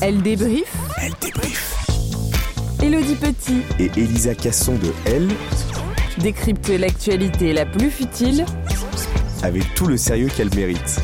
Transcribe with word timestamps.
Elle 0.00 0.22
débrief. 0.22 0.76
Elle 1.00 1.12
débrief. 1.20 1.86
Elodie 2.82 3.14
Petit 3.14 3.62
et 3.78 3.90
Elisa 3.98 4.34
Casson 4.34 4.74
de 4.74 4.92
Elle 5.06 5.28
décryptent 6.18 6.68
l'actualité 6.68 7.52
la 7.52 7.66
plus 7.66 7.90
futile 7.90 8.44
avec 9.42 9.62
tout 9.74 9.86
le 9.86 9.96
sérieux 9.96 10.28
qu'elle 10.36 10.54
mérite. 10.54 11.00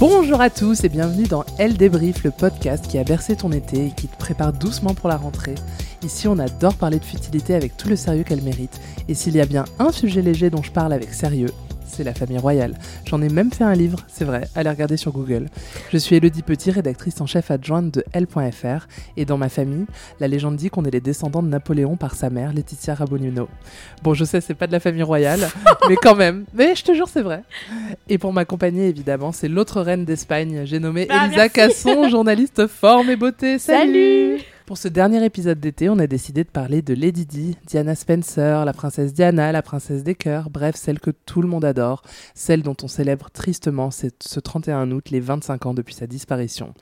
Bonjour 0.00 0.40
à 0.40 0.50
tous 0.50 0.82
et 0.84 0.88
bienvenue 0.88 1.28
dans 1.28 1.44
Elle 1.58 1.76
débrief, 1.76 2.24
le 2.24 2.30
podcast 2.30 2.88
qui 2.88 2.98
a 2.98 3.04
bercé 3.04 3.36
ton 3.36 3.52
été 3.52 3.86
et 3.86 3.90
qui 3.90 4.08
te 4.08 4.16
prépare 4.16 4.52
doucement 4.52 4.94
pour 4.94 5.08
la 5.08 5.16
rentrée. 5.16 5.54
Ici, 6.02 6.26
on 6.26 6.38
adore 6.38 6.74
parler 6.74 6.98
de 6.98 7.04
futilité 7.04 7.54
avec 7.54 7.76
tout 7.76 7.88
le 7.88 7.94
sérieux 7.94 8.24
qu'elle 8.24 8.42
mérite. 8.42 8.80
Et 9.08 9.14
s'il 9.14 9.36
y 9.36 9.40
a 9.40 9.46
bien 9.46 9.64
un 9.78 9.92
sujet 9.92 10.22
léger 10.22 10.50
dont 10.50 10.62
je 10.62 10.72
parle 10.72 10.92
avec 10.92 11.14
sérieux, 11.14 11.50
c'est 11.92 12.04
la 12.04 12.14
famille 12.14 12.38
royale. 12.38 12.74
J'en 13.04 13.20
ai 13.20 13.28
même 13.28 13.52
fait 13.52 13.64
un 13.64 13.74
livre, 13.74 14.00
c'est 14.08 14.24
vrai, 14.24 14.48
allez 14.54 14.70
regarder 14.70 14.96
sur 14.96 15.12
Google. 15.12 15.48
Je 15.92 15.98
suis 15.98 16.16
Elodie 16.16 16.42
Petit, 16.42 16.70
rédactrice 16.70 17.20
en 17.20 17.26
chef 17.26 17.50
adjointe 17.50 17.92
de 17.92 18.04
L.fr, 18.12 18.86
et 19.16 19.24
dans 19.24 19.36
ma 19.36 19.48
famille, 19.48 19.86
la 20.18 20.28
légende 20.28 20.56
dit 20.56 20.70
qu'on 20.70 20.84
est 20.84 20.90
les 20.90 21.00
descendants 21.00 21.42
de 21.42 21.48
Napoléon 21.48 21.96
par 21.96 22.14
sa 22.14 22.30
mère, 22.30 22.52
Laetitia 22.52 22.94
Rabonino. 22.94 23.48
Bon, 24.02 24.14
je 24.14 24.24
sais, 24.24 24.40
c'est 24.40 24.54
pas 24.54 24.66
de 24.66 24.72
la 24.72 24.80
famille 24.80 25.02
royale, 25.02 25.48
mais 25.88 25.96
quand 25.96 26.16
même. 26.16 26.44
Mais 26.54 26.74
je 26.74 26.84
te 26.84 26.94
jure, 26.94 27.08
c'est 27.08 27.22
vrai. 27.22 27.42
Et 28.08 28.18
pour 28.18 28.32
m'accompagner, 28.32 28.88
évidemment, 28.88 29.32
c'est 29.32 29.48
l'autre 29.48 29.80
reine 29.82 30.04
d'Espagne, 30.04 30.62
j'ai 30.64 30.78
nommé 30.78 31.06
bah, 31.06 31.26
Elisa 31.26 31.48
Casson, 31.48 32.08
journaliste 32.08 32.66
forme 32.66 33.10
et 33.10 33.16
beauté. 33.16 33.58
Salut 33.58 34.40
pour 34.66 34.78
ce 34.78 34.88
dernier 34.88 35.24
épisode 35.24 35.60
d'été, 35.60 35.88
on 35.88 35.98
a 35.98 36.06
décidé 36.06 36.44
de 36.44 36.48
parler 36.48 36.82
de 36.82 36.94
Lady 36.94 37.26
Di, 37.26 37.56
Diana 37.66 37.94
Spencer, 37.94 38.64
la 38.64 38.72
princesse 38.72 39.12
Diana, 39.12 39.52
la 39.52 39.62
princesse 39.62 40.02
des 40.02 40.14
cœurs, 40.14 40.50
bref, 40.50 40.76
celle 40.76 41.00
que 41.00 41.10
tout 41.10 41.42
le 41.42 41.48
monde 41.48 41.64
adore, 41.64 42.02
celle 42.34 42.62
dont 42.62 42.76
on 42.82 42.88
célèbre 42.88 43.30
tristement 43.30 43.90
ce 43.90 44.40
31 44.40 44.90
août 44.90 45.10
les 45.10 45.20
25 45.20 45.66
ans 45.66 45.74
depuis 45.74 45.94
sa 45.94 46.06
disparition. 46.06 46.74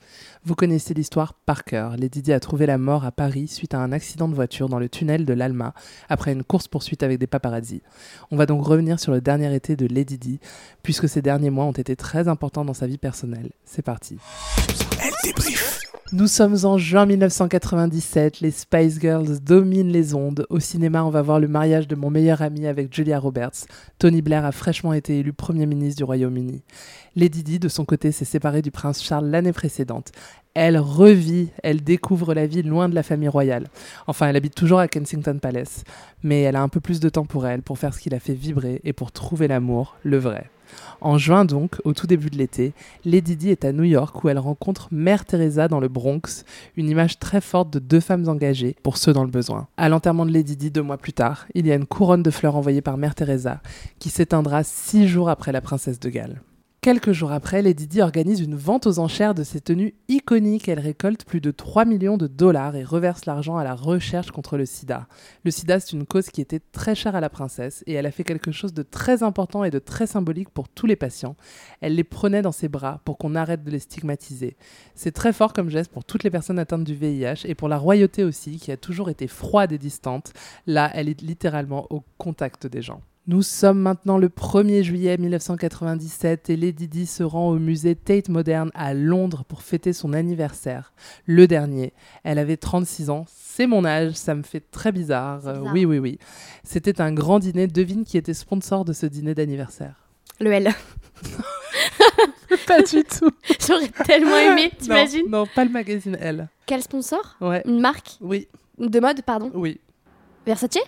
Vous 0.43 0.55
connaissez 0.55 0.93
l'histoire 0.93 1.33
par 1.33 1.63
cœur. 1.63 1.97
Lady 1.97 2.21
Di 2.21 2.33
a 2.33 2.39
trouvé 2.39 2.65
la 2.65 2.77
mort 2.77 3.05
à 3.05 3.11
Paris 3.11 3.47
suite 3.47 3.73
à 3.73 3.79
un 3.79 3.91
accident 3.91 4.27
de 4.27 4.35
voiture 4.35 4.69
dans 4.69 4.79
le 4.79 4.89
tunnel 4.89 5.25
de 5.25 5.33
l'Alma, 5.33 5.73
après 6.09 6.33
une 6.33 6.43
course-poursuite 6.43 7.03
avec 7.03 7.19
des 7.19 7.27
paparazzis. 7.27 7.81
On 8.31 8.37
va 8.37 8.45
donc 8.45 8.65
revenir 8.65 8.99
sur 8.99 9.11
le 9.11 9.21
dernier 9.21 9.53
été 9.55 9.75
de 9.75 9.87
Lady 9.87 10.17
Di, 10.17 10.39
puisque 10.83 11.09
ces 11.09 11.21
derniers 11.21 11.49
mois 11.49 11.65
ont 11.65 11.71
été 11.71 11.95
très 11.95 12.27
importants 12.27 12.65
dans 12.65 12.73
sa 12.73 12.87
vie 12.87 12.97
personnelle. 12.97 13.51
C'est 13.65 13.81
parti. 13.81 14.17
Elle. 15.01 15.90
Nous 16.13 16.27
sommes 16.27 16.57
en 16.65 16.77
juin 16.77 17.05
1997, 17.05 18.41
les 18.41 18.51
Spice 18.51 18.99
Girls 18.99 19.39
dominent 19.39 19.93
les 19.93 20.13
ondes. 20.13 20.45
Au 20.49 20.59
cinéma, 20.59 21.05
on 21.05 21.09
va 21.09 21.21
voir 21.21 21.39
le 21.39 21.47
mariage 21.47 21.87
de 21.87 21.95
mon 21.95 22.09
meilleur 22.09 22.41
ami 22.41 22.67
avec 22.67 22.93
Julia 22.93 23.17
Roberts. 23.17 23.65
Tony 23.97 24.21
Blair 24.21 24.43
a 24.43 24.51
fraîchement 24.51 24.91
été 24.91 25.19
élu 25.19 25.31
Premier 25.31 25.65
ministre 25.65 25.99
du 25.99 26.03
Royaume-Uni. 26.03 26.63
Lady 27.15 27.43
Di, 27.43 27.59
de 27.59 27.69
son 27.69 27.85
côté, 27.85 28.11
s'est 28.11 28.25
séparée 28.25 28.61
du 28.61 28.71
prince 28.71 29.01
Charles 29.01 29.29
l'année 29.29 29.53
précédente. 29.53 30.11
Elle 30.53 30.77
revit, 30.77 31.47
elle 31.63 31.81
découvre 31.81 32.33
la 32.33 32.45
vie 32.45 32.61
loin 32.61 32.89
de 32.89 32.95
la 32.95 33.03
famille 33.03 33.29
royale. 33.29 33.69
Enfin, 34.05 34.27
elle 34.27 34.35
habite 34.35 34.53
toujours 34.53 34.79
à 34.79 34.89
Kensington 34.89 35.39
Palace, 35.41 35.85
mais 36.23 36.41
elle 36.41 36.57
a 36.57 36.61
un 36.61 36.67
peu 36.67 36.81
plus 36.81 36.99
de 36.99 37.07
temps 37.07 37.25
pour 37.25 37.47
elle, 37.47 37.61
pour 37.61 37.79
faire 37.79 37.93
ce 37.93 38.01
qui 38.01 38.09
la 38.09 38.19
fait 38.19 38.33
vibrer 38.33 38.81
et 38.83 38.91
pour 38.91 39.13
trouver 39.13 39.47
l'amour, 39.47 39.95
le 40.03 40.17
vrai. 40.17 40.49
En 41.01 41.17
juin 41.17 41.45
donc, 41.45 41.77
au 41.83 41.93
tout 41.93 42.07
début 42.07 42.29
de 42.29 42.37
l'été, 42.37 42.73
Lady 43.05 43.35
Di 43.35 43.49
est 43.49 43.65
à 43.65 43.71
New 43.71 43.83
York 43.83 44.23
où 44.23 44.29
elle 44.29 44.39
rencontre 44.39 44.87
Mère 44.91 45.25
Teresa 45.25 45.67
dans 45.67 45.79
le 45.79 45.87
Bronx, 45.87 46.45
une 46.77 46.89
image 46.89 47.19
très 47.19 47.41
forte 47.41 47.71
de 47.71 47.79
deux 47.79 47.99
femmes 47.99 48.27
engagées 48.27 48.75
pour 48.83 48.97
ceux 48.97 49.13
dans 49.13 49.23
le 49.23 49.31
besoin. 49.31 49.67
À 49.77 49.89
l'enterrement 49.89 50.25
de 50.25 50.31
Lady 50.31 50.55
Di 50.55 50.71
deux 50.71 50.83
mois 50.83 50.97
plus 50.97 51.13
tard, 51.13 51.47
il 51.55 51.65
y 51.65 51.71
a 51.71 51.75
une 51.75 51.85
couronne 51.85 52.23
de 52.23 52.31
fleurs 52.31 52.55
envoyée 52.55 52.81
par 52.81 52.97
Mère 52.97 53.15
Teresa 53.15 53.61
qui 53.99 54.09
s'éteindra 54.09 54.63
six 54.63 55.07
jours 55.07 55.29
après 55.29 55.51
la 55.51 55.61
princesse 55.61 55.99
de 55.99 56.09
Galles. 56.09 56.41
Quelques 56.83 57.11
jours 57.11 57.31
après, 57.31 57.61
Lady 57.61 57.85
Di 57.85 58.01
organise 58.01 58.39
une 58.39 58.55
vente 58.55 58.87
aux 58.87 58.97
enchères 58.97 59.35
de 59.35 59.43
ses 59.43 59.61
tenues 59.61 59.93
iconiques. 60.07 60.67
Elle 60.67 60.79
récolte 60.79 61.25
plus 61.25 61.39
de 61.39 61.51
3 61.51 61.85
millions 61.85 62.17
de 62.17 62.25
dollars 62.25 62.75
et 62.75 62.83
reverse 62.83 63.27
l'argent 63.27 63.55
à 63.57 63.63
la 63.63 63.75
recherche 63.75 64.31
contre 64.31 64.57
le 64.57 64.65
sida. 64.65 65.05
Le 65.45 65.51
sida, 65.51 65.79
c'est 65.79 65.91
une 65.91 66.07
cause 66.07 66.31
qui 66.31 66.41
était 66.41 66.59
très 66.71 66.95
chère 66.95 67.15
à 67.15 67.21
la 67.21 67.29
princesse 67.29 67.83
et 67.85 67.93
elle 67.93 68.07
a 68.07 68.11
fait 68.11 68.23
quelque 68.23 68.51
chose 68.51 68.73
de 68.73 68.81
très 68.81 69.21
important 69.21 69.63
et 69.63 69.69
de 69.69 69.77
très 69.77 70.07
symbolique 70.07 70.49
pour 70.49 70.69
tous 70.69 70.87
les 70.87 70.95
patients. 70.95 71.35
Elle 71.81 71.93
les 71.93 72.03
prenait 72.03 72.41
dans 72.41 72.51
ses 72.51 72.67
bras 72.67 72.99
pour 73.05 73.19
qu'on 73.19 73.35
arrête 73.35 73.63
de 73.63 73.69
les 73.69 73.77
stigmatiser. 73.77 74.57
C'est 74.95 75.11
très 75.11 75.33
fort 75.33 75.53
comme 75.53 75.69
geste 75.69 75.91
pour 75.91 76.03
toutes 76.03 76.23
les 76.23 76.31
personnes 76.31 76.57
atteintes 76.57 76.83
du 76.83 76.95
VIH 76.95 77.45
et 77.45 77.53
pour 77.53 77.67
la 77.67 77.77
royauté 77.77 78.23
aussi, 78.23 78.57
qui 78.57 78.71
a 78.71 78.77
toujours 78.77 79.11
été 79.11 79.27
froide 79.27 79.71
et 79.71 79.77
distante. 79.77 80.33
Là, 80.65 80.89
elle 80.95 81.09
est 81.09 81.21
littéralement 81.21 81.85
au 81.91 82.03
contact 82.17 82.65
des 82.65 82.81
gens. 82.81 83.01
Nous 83.27 83.43
sommes 83.43 83.79
maintenant 83.79 84.17
le 84.17 84.29
1er 84.29 84.81
juillet 84.81 85.15
1997 85.15 86.49
et 86.49 86.57
Lady 86.57 86.87
Di 86.87 87.05
se 87.05 87.21
rend 87.21 87.49
au 87.49 87.59
musée 87.59 87.95
Tate 87.95 88.29
Modern 88.29 88.71
à 88.73 88.95
Londres 88.95 89.43
pour 89.47 89.61
fêter 89.61 89.93
son 89.93 90.13
anniversaire. 90.13 90.91
Le 91.27 91.45
dernier. 91.45 91.93
Elle 92.23 92.39
avait 92.39 92.57
36 92.57 93.11
ans. 93.11 93.25
C'est 93.27 93.67
mon 93.67 93.85
âge, 93.85 94.13
ça 94.13 94.33
me 94.33 94.41
fait 94.41 94.63
très 94.71 94.91
bizarre. 94.91 95.47
Euh, 95.47 95.59
oui, 95.71 95.85
oui, 95.85 95.99
oui. 95.99 96.17
C'était 96.63 96.99
un 96.99 97.13
grand 97.13 97.37
dîner. 97.37 97.67
Devine 97.67 98.05
qui 98.05 98.17
était 98.17 98.33
sponsor 98.33 98.85
de 98.85 98.93
ce 98.93 99.05
dîner 99.05 99.35
d'anniversaire? 99.35 100.07
Le 100.39 100.51
L. 100.51 100.71
pas 102.67 102.81
du 102.81 103.03
tout. 103.03 103.29
J'aurais 103.67 103.89
tellement 104.03 104.37
aimé, 104.37 104.71
t'imagines? 104.79 105.29
non, 105.29 105.41
non, 105.41 105.47
pas 105.53 105.63
le 105.63 105.71
magazine 105.71 106.17
L. 106.19 106.49
Quel 106.65 106.81
sponsor? 106.81 107.37
Ouais. 107.39 107.61
Une 107.65 107.79
marque? 107.79 108.17
Oui. 108.19 108.47
De 108.79 108.99
mode, 108.99 109.21
pardon? 109.21 109.51
Oui. 109.53 109.79
Versace? 110.45 110.79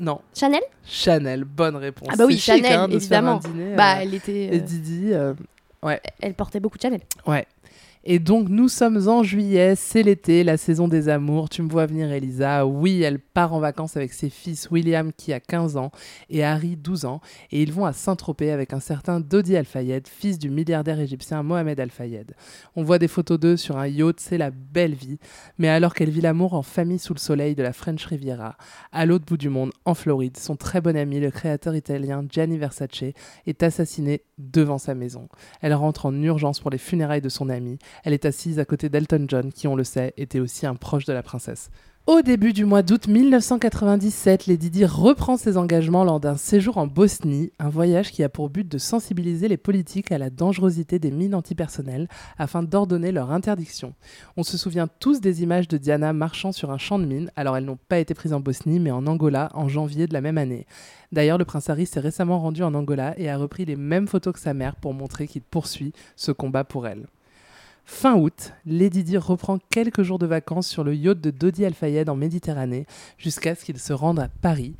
Non. 0.00 0.20
Chanel? 0.34 0.60
Chanel, 0.84 1.44
bonne 1.44 1.76
réponse. 1.76 2.08
Ah 2.12 2.16
bah 2.16 2.24
oui, 2.26 2.34
chic, 2.38 2.54
Chanel, 2.56 2.72
hein, 2.78 2.88
de 2.88 2.94
évidemment. 2.94 3.38
Dîner, 3.38 3.74
bah, 3.76 3.96
euh, 3.96 4.00
elle 4.02 4.14
était. 4.14 4.44
Et 4.46 4.56
euh, 4.56 4.58
Didi, 4.60 5.10
euh, 5.12 5.34
ouais, 5.82 6.00
Elle 6.20 6.34
portait 6.34 6.60
beaucoup 6.60 6.76
de 6.78 6.82
Chanel. 6.82 7.00
ouais. 7.26 7.46
Et 8.06 8.18
donc 8.18 8.50
nous 8.50 8.68
sommes 8.68 9.08
en 9.08 9.22
juillet, 9.22 9.74
c'est 9.76 10.02
l'été, 10.02 10.44
la 10.44 10.58
saison 10.58 10.88
des 10.88 11.08
amours. 11.08 11.48
Tu 11.48 11.62
me 11.62 11.70
vois 11.70 11.86
venir 11.86 12.12
Elisa. 12.12 12.66
Oui, 12.66 13.00
elle 13.00 13.18
part 13.18 13.54
en 13.54 13.60
vacances 13.60 13.96
avec 13.96 14.12
ses 14.12 14.28
fils 14.28 14.70
William 14.70 15.10
qui 15.10 15.32
a 15.32 15.40
15 15.40 15.78
ans 15.78 15.90
et 16.28 16.44
Harry 16.44 16.76
12 16.76 17.06
ans 17.06 17.22
et 17.50 17.62
ils 17.62 17.72
vont 17.72 17.86
à 17.86 17.94
Saint-Tropez 17.94 18.50
avec 18.50 18.74
un 18.74 18.80
certain 18.80 19.20
Dodi 19.20 19.56
Al-Fayed, 19.56 20.06
fils 20.06 20.38
du 20.38 20.50
milliardaire 20.50 21.00
égyptien 21.00 21.42
Mohamed 21.42 21.80
Al-Fayed. 21.80 22.34
On 22.76 22.82
voit 22.82 22.98
des 22.98 23.08
photos 23.08 23.40
d'eux 23.40 23.56
sur 23.56 23.78
un 23.78 23.86
yacht, 23.86 24.20
c'est 24.20 24.36
la 24.36 24.50
belle 24.50 24.94
vie. 24.94 25.18
Mais 25.56 25.68
alors 25.68 25.94
qu'elle 25.94 26.10
vit 26.10 26.20
l'amour 26.20 26.52
en 26.52 26.62
famille 26.62 26.98
sous 26.98 27.14
le 27.14 27.18
soleil 27.18 27.54
de 27.54 27.62
la 27.62 27.72
French 27.72 28.04
Riviera, 28.04 28.58
à 28.92 29.06
l'autre 29.06 29.24
bout 29.24 29.38
du 29.38 29.48
monde, 29.48 29.72
en 29.86 29.94
Floride, 29.94 30.36
son 30.36 30.56
très 30.56 30.82
bon 30.82 30.94
ami, 30.94 31.20
le 31.20 31.30
créateur 31.30 31.74
italien 31.74 32.22
Gianni 32.28 32.58
Versace, 32.58 33.14
est 33.46 33.62
assassiné 33.62 34.20
devant 34.38 34.78
sa 34.78 34.94
maison. 34.94 35.28
Elle 35.60 35.74
rentre 35.74 36.06
en 36.06 36.22
urgence 36.22 36.60
pour 36.60 36.70
les 36.70 36.78
funérailles 36.78 37.20
de 37.20 37.28
son 37.28 37.48
ami. 37.48 37.78
Elle 38.04 38.12
est 38.12 38.24
assise 38.24 38.58
à 38.58 38.64
côté 38.64 38.88
d'Elton 38.88 39.26
John, 39.28 39.52
qui, 39.52 39.68
on 39.68 39.76
le 39.76 39.84
sait, 39.84 40.14
était 40.16 40.40
aussi 40.40 40.66
un 40.66 40.74
proche 40.74 41.04
de 41.04 41.12
la 41.12 41.22
princesse. 41.22 41.70
Au 42.06 42.20
début 42.20 42.52
du 42.52 42.66
mois 42.66 42.82
d'août 42.82 43.08
1997, 43.08 44.46
Lady 44.46 44.68
Di 44.68 44.84
reprend 44.84 45.38
ses 45.38 45.56
engagements 45.56 46.04
lors 46.04 46.20
d'un 46.20 46.36
séjour 46.36 46.76
en 46.76 46.86
Bosnie, 46.86 47.50
un 47.58 47.70
voyage 47.70 48.12
qui 48.12 48.22
a 48.22 48.28
pour 48.28 48.50
but 48.50 48.68
de 48.68 48.76
sensibiliser 48.76 49.48
les 49.48 49.56
politiques 49.56 50.12
à 50.12 50.18
la 50.18 50.28
dangerosité 50.28 50.98
des 50.98 51.10
mines 51.10 51.34
antipersonnelles 51.34 52.06
afin 52.36 52.62
d'ordonner 52.62 53.10
leur 53.10 53.30
interdiction. 53.30 53.94
On 54.36 54.42
se 54.42 54.58
souvient 54.58 54.86
tous 54.86 55.22
des 55.22 55.42
images 55.42 55.66
de 55.66 55.78
Diana 55.78 56.12
marchant 56.12 56.52
sur 56.52 56.70
un 56.70 56.76
champ 56.76 56.98
de 56.98 57.06
mines, 57.06 57.30
alors 57.36 57.56
elles 57.56 57.64
n'ont 57.64 57.78
pas 57.88 58.00
été 58.00 58.12
prises 58.12 58.34
en 58.34 58.40
Bosnie 58.40 58.80
mais 58.80 58.90
en 58.90 59.06
Angola 59.06 59.48
en 59.54 59.68
janvier 59.68 60.06
de 60.06 60.12
la 60.12 60.20
même 60.20 60.36
année. 60.36 60.66
D'ailleurs, 61.10 61.38
le 61.38 61.46
prince 61.46 61.70
Harry 61.70 61.86
s'est 61.86 62.00
récemment 62.00 62.38
rendu 62.38 62.62
en 62.62 62.74
Angola 62.74 63.18
et 63.18 63.30
a 63.30 63.38
repris 63.38 63.64
les 63.64 63.76
mêmes 63.76 64.08
photos 64.08 64.34
que 64.34 64.40
sa 64.40 64.52
mère 64.52 64.76
pour 64.76 64.92
montrer 64.92 65.26
qu'il 65.26 65.40
poursuit 65.40 65.94
ce 66.16 66.32
combat 66.32 66.64
pour 66.64 66.86
elle. 66.86 67.06
Fin 67.84 68.14
août, 68.16 68.52
Lady 68.64 69.04
Di 69.04 69.18
reprend 69.18 69.58
quelques 69.70 70.02
jours 70.02 70.18
de 70.18 70.26
vacances 70.26 70.66
sur 70.66 70.84
le 70.84 70.94
yacht 70.94 71.20
de 71.20 71.30
Dodi 71.30 71.66
Al-Fayed 71.66 72.08
en 72.08 72.16
Méditerranée 72.16 72.86
jusqu'à 73.18 73.54
ce 73.54 73.64
qu'ils 73.64 73.78
se 73.78 73.92
rendent 73.92 74.20
à 74.20 74.28
Paris, 74.28 74.74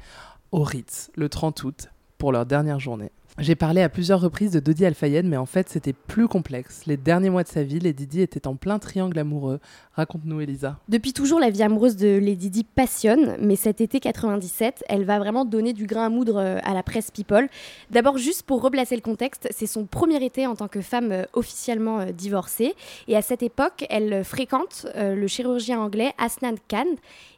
au 0.52 0.62
Ritz, 0.62 1.10
le 1.14 1.28
30 1.28 1.64
août, 1.64 1.90
pour 2.16 2.32
leur 2.32 2.46
dernière 2.46 2.80
journée. 2.80 3.10
J'ai 3.40 3.56
parlé 3.56 3.82
à 3.82 3.88
plusieurs 3.88 4.20
reprises 4.20 4.52
de 4.52 4.60
Dodi 4.60 4.86
Al-Fayed, 4.86 5.26
mais 5.26 5.36
en 5.36 5.44
fait 5.44 5.68
c'était 5.68 5.92
plus 5.92 6.28
complexe. 6.28 6.86
Les 6.86 6.96
derniers 6.96 7.30
mois 7.30 7.42
de 7.42 7.48
sa 7.48 7.64
vie, 7.64 7.80
Lady 7.80 8.06
Di 8.06 8.20
était 8.20 8.46
en 8.46 8.54
plein 8.54 8.78
triangle 8.78 9.18
amoureux. 9.18 9.58
Raconte-nous 9.94 10.40
Elisa. 10.40 10.78
Depuis 10.88 11.12
toujours, 11.12 11.40
la 11.40 11.50
vie 11.50 11.64
amoureuse 11.64 11.96
de 11.96 12.16
Lady 12.16 12.48
Di 12.48 12.62
passionne, 12.62 13.36
mais 13.40 13.56
cet 13.56 13.80
été 13.80 13.98
97, 13.98 14.84
elle 14.88 15.04
va 15.04 15.18
vraiment 15.18 15.44
donner 15.44 15.72
du 15.72 15.86
grain 15.86 16.06
à 16.06 16.08
moudre 16.10 16.36
euh, 16.36 16.58
à 16.62 16.74
la 16.74 16.84
presse 16.84 17.10
People. 17.10 17.48
D'abord, 17.90 18.18
juste 18.18 18.44
pour 18.44 18.62
replacer 18.62 18.94
le 18.94 19.02
contexte, 19.02 19.48
c'est 19.50 19.66
son 19.66 19.84
premier 19.84 20.24
été 20.24 20.46
en 20.46 20.54
tant 20.54 20.68
que 20.68 20.80
femme 20.80 21.10
euh, 21.10 21.24
officiellement 21.32 22.00
euh, 22.00 22.12
divorcée. 22.12 22.74
Et 23.08 23.16
à 23.16 23.22
cette 23.22 23.42
époque, 23.42 23.84
elle 23.90 24.24
fréquente 24.24 24.86
le 24.96 25.26
chirurgien 25.26 25.80
anglais 25.80 26.12
Asnan 26.18 26.54
Khan 26.68 26.86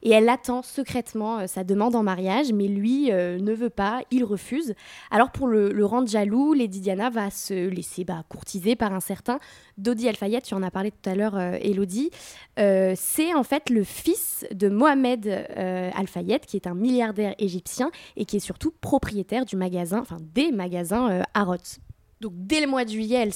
et 0.02 0.10
elle 0.10 0.28
attend 0.28 0.62
secrètement 0.62 1.46
sa 1.46 1.64
demande 1.64 1.94
en 1.94 2.02
mariage, 2.02 2.52
mais 2.52 2.68
lui 2.68 3.10
ne 3.10 3.52
veut 3.52 3.70
pas, 3.70 4.02
il 4.10 4.24
refuse. 4.24 4.74
Alors 5.10 5.30
pour 5.30 5.46
le 5.46 5.85
rendre 5.86 6.08
jaloux, 6.08 6.52
Lady 6.52 6.80
Diana 6.80 7.10
va 7.10 7.30
se 7.30 7.68
laisser 7.68 8.04
bah, 8.04 8.24
courtiser 8.28 8.76
par 8.76 8.92
un 8.92 9.00
certain 9.00 9.38
Dodi 9.78 10.08
Al-Fayed, 10.08 10.42
tu 10.42 10.54
en 10.54 10.62
as 10.62 10.70
parlé 10.70 10.90
tout 10.90 11.08
à 11.08 11.14
l'heure, 11.14 11.36
euh, 11.36 11.58
Elodie. 11.60 12.10
Euh, 12.58 12.94
c'est 12.96 13.34
en 13.34 13.42
fait 13.42 13.70
le 13.70 13.84
fils 13.84 14.46
de 14.52 14.68
Mohamed 14.68 15.26
euh, 15.26 15.90
Al-Fayed, 15.94 16.46
qui 16.46 16.56
est 16.56 16.66
un 16.66 16.74
milliardaire 16.74 17.34
égyptien 17.38 17.90
et 18.16 18.24
qui 18.24 18.36
est 18.36 18.40
surtout 18.40 18.72
propriétaire 18.80 19.44
du 19.44 19.56
magasin, 19.56 20.00
enfin 20.00 20.18
des 20.34 20.52
magasins 20.52 21.22
Harrods. 21.34 21.80
Donc 22.20 22.32
dès 22.34 22.60
le 22.60 22.66
mois 22.66 22.84
de 22.84 22.90
juillet, 22.90 23.28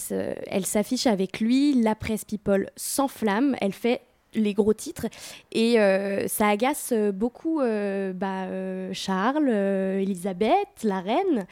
elle 0.47 0.67
s'affiche 0.67 1.07
avec 1.07 1.41
lui, 1.41 1.75
la 1.83 1.95
presse 1.95 2.25
People 2.25 2.71
s'enflamme, 2.77 3.55
elle 3.61 3.75
fait 3.75 4.01
les 4.35 4.55
gros 4.55 4.73
titres 4.73 5.07
et 5.53 5.81
euh, 5.81 6.29
ça 6.29 6.49
agace 6.49 6.93
beaucoup 7.15 7.61
euh, 7.61 8.13
bah, 8.13 8.45
euh, 8.45 8.91
Charles, 8.93 9.49
Elisabeth, 9.49 10.69
la 10.85 11.01
reine, 11.01 11.47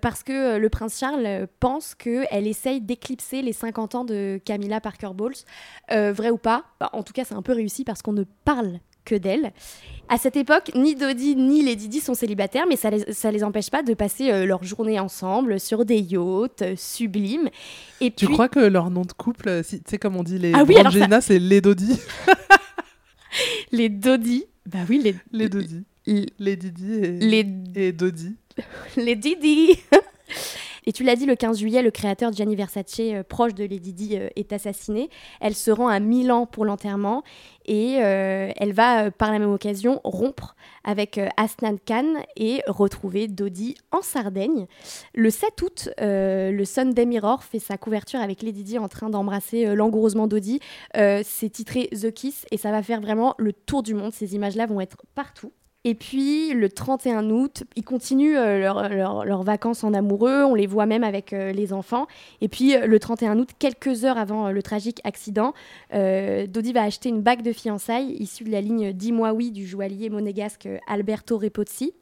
parce 0.00 0.22
que 0.22 0.56
le 0.56 0.68
prince 0.68 0.98
Charles 0.98 1.46
pense 1.60 1.94
qu'elle 1.94 2.46
essaye 2.46 2.80
d'éclipser 2.80 3.42
les 3.42 3.52
50 3.52 3.94
ans 3.94 4.04
de 4.04 4.40
Camilla 4.44 4.80
Parker 4.80 5.10
Bowles. 5.14 5.34
vrai 5.90 6.30
ou 6.30 6.38
pas 6.38 6.64
bah, 6.78 6.90
En 6.92 7.02
tout 7.02 7.12
cas, 7.12 7.24
c'est 7.24 7.34
un 7.34 7.42
peu 7.42 7.52
réussi 7.52 7.84
parce 7.84 8.02
qu'on 8.02 8.12
ne 8.12 8.24
parle 8.44 8.80
que 9.10 9.16
d'elle. 9.16 9.52
À 10.08 10.18
cette 10.18 10.36
époque, 10.36 10.72
ni 10.74 10.94
Dodi 10.94 11.36
ni 11.36 11.62
Lady 11.62 11.88
Di 11.88 12.00
sont 12.00 12.14
célibataires, 12.14 12.64
mais 12.68 12.76
ça 12.76 12.90
les, 12.90 13.12
ça 13.12 13.30
les 13.30 13.44
empêche 13.44 13.70
pas 13.70 13.82
de 13.82 13.94
passer 13.94 14.30
euh, 14.30 14.44
leur 14.44 14.62
journée 14.64 14.98
ensemble 14.98 15.60
sur 15.60 15.84
des 15.84 15.98
yachts 15.98 16.62
euh, 16.62 16.74
sublimes. 16.76 17.48
Et 18.00 18.10
tu 18.10 18.26
crois 18.26 18.48
que 18.48 18.60
leur 18.60 18.90
nom 18.90 19.02
de 19.02 19.12
couple, 19.12 19.62
tu 19.68 19.78
sais 19.86 19.98
comme 19.98 20.16
on 20.16 20.22
dit 20.22 20.38
les 20.38 20.52
ah 20.54 20.64
oui, 20.66 20.74
c'est 21.20 21.38
les 21.38 21.60
Dodi 21.60 21.98
Les 23.72 23.88
Dodi 23.88 24.44
Bah 24.66 24.80
oui, 24.88 25.00
les, 25.02 25.14
les 25.32 25.48
Dodi. 25.48 25.84
Les 26.38 26.56
Didi 26.56 26.94
et, 26.94 27.10
les... 27.12 27.46
et 27.76 27.92
Dodi. 27.92 28.34
les 28.96 29.14
Didi 29.14 29.78
Et 30.90 30.92
tu 30.92 31.04
l'as 31.04 31.14
dit, 31.14 31.24
le 31.24 31.36
15 31.36 31.56
juillet, 31.56 31.82
le 31.82 31.92
créateur 31.92 32.32
Gianni 32.32 32.56
Versace, 32.56 32.98
euh, 32.98 33.22
proche 33.22 33.54
de 33.54 33.62
Lady 33.62 33.92
Di, 33.92 34.16
euh, 34.16 34.28
est 34.34 34.52
assassiné. 34.52 35.08
Elle 35.40 35.54
se 35.54 35.70
rend 35.70 35.86
à 35.86 36.00
Milan 36.00 36.46
pour 36.46 36.64
l'enterrement 36.64 37.22
et 37.64 37.98
euh, 38.00 38.50
elle 38.56 38.72
va, 38.72 39.12
par 39.12 39.30
la 39.30 39.38
même 39.38 39.52
occasion, 39.52 40.00
rompre 40.02 40.56
avec 40.82 41.20
Asnan 41.36 41.76
Khan 41.86 42.14
et 42.36 42.62
retrouver 42.66 43.28
Dodi 43.28 43.76
en 43.92 44.02
Sardaigne. 44.02 44.66
Le 45.14 45.30
7 45.30 45.62
août, 45.62 45.90
le 46.00 46.64
Sunday 46.64 47.06
Mirror 47.06 47.44
fait 47.44 47.60
sa 47.60 47.78
couverture 47.78 48.18
avec 48.18 48.42
Lady 48.42 48.64
Di 48.64 48.76
en 48.76 48.88
train 48.88 49.10
d'embrasser 49.10 49.76
langoureusement 49.76 50.26
Dodi. 50.26 50.58
C'est 50.94 51.50
titré 51.52 51.88
The 51.92 52.10
Kiss 52.10 52.46
et 52.50 52.56
ça 52.56 52.72
va 52.72 52.82
faire 52.82 53.00
vraiment 53.00 53.36
le 53.38 53.52
tour 53.52 53.84
du 53.84 53.94
monde. 53.94 54.12
Ces 54.12 54.34
images-là 54.34 54.66
vont 54.66 54.80
être 54.80 55.04
partout. 55.14 55.52
Et 55.84 55.94
puis 55.94 56.52
le 56.52 56.68
31 56.68 57.30
août, 57.30 57.64
ils 57.74 57.84
continuent 57.84 58.36
euh, 58.36 58.58
leurs 59.24 59.42
vacances 59.42 59.82
en 59.82 59.94
amoureux, 59.94 60.44
on 60.44 60.54
les 60.54 60.66
voit 60.66 60.84
même 60.84 61.02
avec 61.02 61.32
euh, 61.32 61.52
les 61.52 61.72
enfants. 61.72 62.06
Et 62.42 62.48
puis 62.48 62.76
euh, 62.76 62.86
le 62.86 62.98
31 62.98 63.38
août, 63.38 63.48
quelques 63.58 64.04
heures 64.04 64.18
avant 64.18 64.50
le 64.50 64.62
tragique 64.62 65.00
accident, 65.04 65.54
Dodi 65.92 66.72
va 66.74 66.82
acheter 66.82 67.08
une 67.08 67.22
bague 67.22 67.42
de 67.42 67.52
fiançailles 67.52 68.12
issue 68.18 68.44
de 68.44 68.50
la 68.50 68.60
ligne 68.60 68.92
Dis-moi 68.92 69.32
oui 69.32 69.50
du 69.50 69.66
joaillier 69.66 70.10
monégasque 70.10 70.68
Alberto 70.86 71.38
Repozzi. 71.38 71.92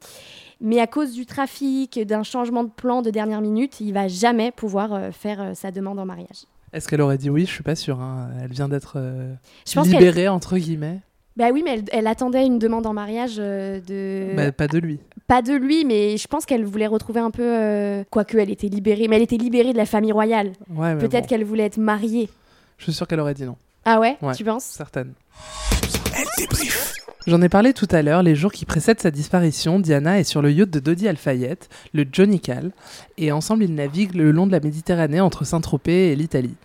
Mais 0.59 0.81
à 0.81 0.87
cause 0.87 1.13
du 1.13 1.25
trafic, 1.25 2.05
d'un 2.05 2.23
changement 2.23 2.65
de 2.65 2.69
plan 2.69 3.01
de 3.01 3.09
dernière 3.11 3.39
minute, 3.39 3.79
il 3.79 3.93
va 3.93 4.09
jamais 4.09 4.51
pouvoir 4.51 5.13
faire 5.13 5.51
sa 5.55 5.71
demande 5.71 5.99
en 5.99 6.05
mariage. 6.05 6.45
Est-ce 6.73 6.89
qu'elle 6.89 7.01
aurait 7.01 7.17
dit 7.17 7.29
oui? 7.29 7.45
Je 7.45 7.51
suis 7.51 7.63
pas 7.63 7.75
sûre. 7.75 8.01
Hein. 8.01 8.29
Elle 8.41 8.51
vient 8.51 8.67
d'être 8.67 8.97
libérée 9.73 10.27
entre 10.27 10.57
guillemets. 10.57 10.99
Bah 11.39 11.51
oui, 11.53 11.63
mais 11.63 11.81
elle, 11.93 12.07
attendait 12.07 12.45
une 12.45 12.59
demande 12.59 12.85
en 12.85 12.91
mariage 12.91 13.37
euh, 13.39 13.79
de. 13.87 14.35
Bah, 14.35 14.51
pas 14.51 14.67
de 14.67 14.77
lui. 14.77 14.99
Pas 15.25 15.41
de 15.41 15.53
lui, 15.53 15.85
mais 15.85 16.17
je 16.17 16.27
pense 16.27 16.45
qu'elle 16.45 16.65
voulait 16.65 16.85
retrouver 16.85 17.21
un 17.21 17.31
peu. 17.31 17.43
Euh, 17.45 18.03
Quoique, 18.09 18.37
elle 18.37 18.49
était 18.49 18.67
libérée. 18.67 19.07
Mais 19.07 19.15
elle 19.15 19.21
était 19.21 19.37
libérée 19.37 19.71
de 19.71 19.77
la 19.77 19.85
famille 19.85 20.11
royale. 20.11 20.51
Ouais, 20.69 20.97
Peut-être 20.97 21.27
qu'elle 21.27 21.45
voulait 21.45 21.63
être 21.63 21.77
mariée. 21.77 22.27
Je 22.77 22.83
suis 22.83 22.93
sûr 22.93 23.07
qu'elle 23.07 23.21
aurait 23.21 23.35
dit 23.35 23.45
non. 23.45 23.55
Ah 23.85 24.01
ouais, 24.01 24.17
Tu 24.35 24.43
penses? 24.43 24.65
Certaine. 24.65 25.13
J'en 27.25 27.41
ai 27.41 27.47
parlé 27.47 27.71
tout 27.71 27.87
à 27.89 28.01
l'heure, 28.01 28.21
les 28.21 28.35
jours 28.35 28.51
qui 28.51 28.65
précèdent 28.65 28.99
sa 28.99 29.11
disparition, 29.11 29.79
Diana 29.79 30.19
est 30.19 30.25
sur 30.25 30.41
le 30.41 30.51
yacht 30.51 30.69
de 30.69 30.79
Dodi 30.79 31.07
Al-Fayed, 31.07 31.59
le 31.93 32.05
Johnny 32.11 32.39
Cal, 32.41 32.71
et 33.17 33.31
ensemble 33.31 33.63
ils 33.63 33.75
naviguent 33.75 34.15
le 34.15 34.31
long 34.31 34.47
de 34.47 34.51
la 34.51 34.59
Méditerranée 34.59 35.21
entre 35.21 35.45
Saint-Tropez 35.45 36.11
et 36.11 36.15
l'Italie. 36.15 36.55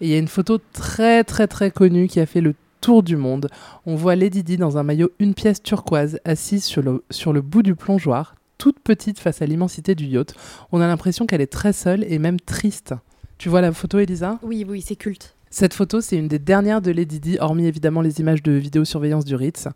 Et 0.00 0.06
il 0.06 0.10
y 0.10 0.14
a 0.14 0.18
une 0.18 0.28
photo 0.28 0.58
très 0.72 1.24
très 1.24 1.46
très 1.46 1.70
connue 1.70 2.08
qui 2.08 2.20
a 2.20 2.26
fait 2.26 2.40
le 2.40 2.54
tour 2.84 3.02
du 3.02 3.16
monde. 3.16 3.48
On 3.86 3.94
voit 3.94 4.14
Lady 4.14 4.42
Di 4.42 4.58
dans 4.58 4.76
un 4.76 4.82
maillot 4.82 5.10
une 5.18 5.32
pièce 5.32 5.62
turquoise, 5.62 6.18
assise 6.26 6.64
sur 6.64 6.82
le, 6.82 7.02
sur 7.08 7.32
le 7.32 7.40
bout 7.40 7.62
du 7.62 7.74
plongeoir, 7.74 8.34
toute 8.58 8.78
petite 8.78 9.18
face 9.18 9.40
à 9.40 9.46
l'immensité 9.46 9.94
du 9.94 10.04
yacht. 10.04 10.34
On 10.70 10.82
a 10.82 10.86
l'impression 10.86 11.24
qu'elle 11.24 11.40
est 11.40 11.50
très 11.50 11.72
seule 11.72 12.04
et 12.04 12.18
même 12.18 12.38
triste. 12.38 12.92
Tu 13.38 13.48
vois 13.48 13.62
la 13.62 13.72
photo, 13.72 14.00
Elisa? 14.00 14.38
Oui, 14.42 14.66
oui, 14.68 14.82
c'est 14.82 14.96
culte. 14.96 15.34
Cette 15.48 15.72
photo, 15.72 16.02
c'est 16.02 16.18
une 16.18 16.28
des 16.28 16.38
dernières 16.38 16.82
de 16.82 16.90
Lady 16.90 17.20
Di, 17.20 17.38
hormis 17.40 17.64
évidemment 17.64 18.02
les 18.02 18.20
images 18.20 18.42
de 18.42 18.52
vidéosurveillance 18.52 19.24
du 19.24 19.34
Ritz. 19.34 19.68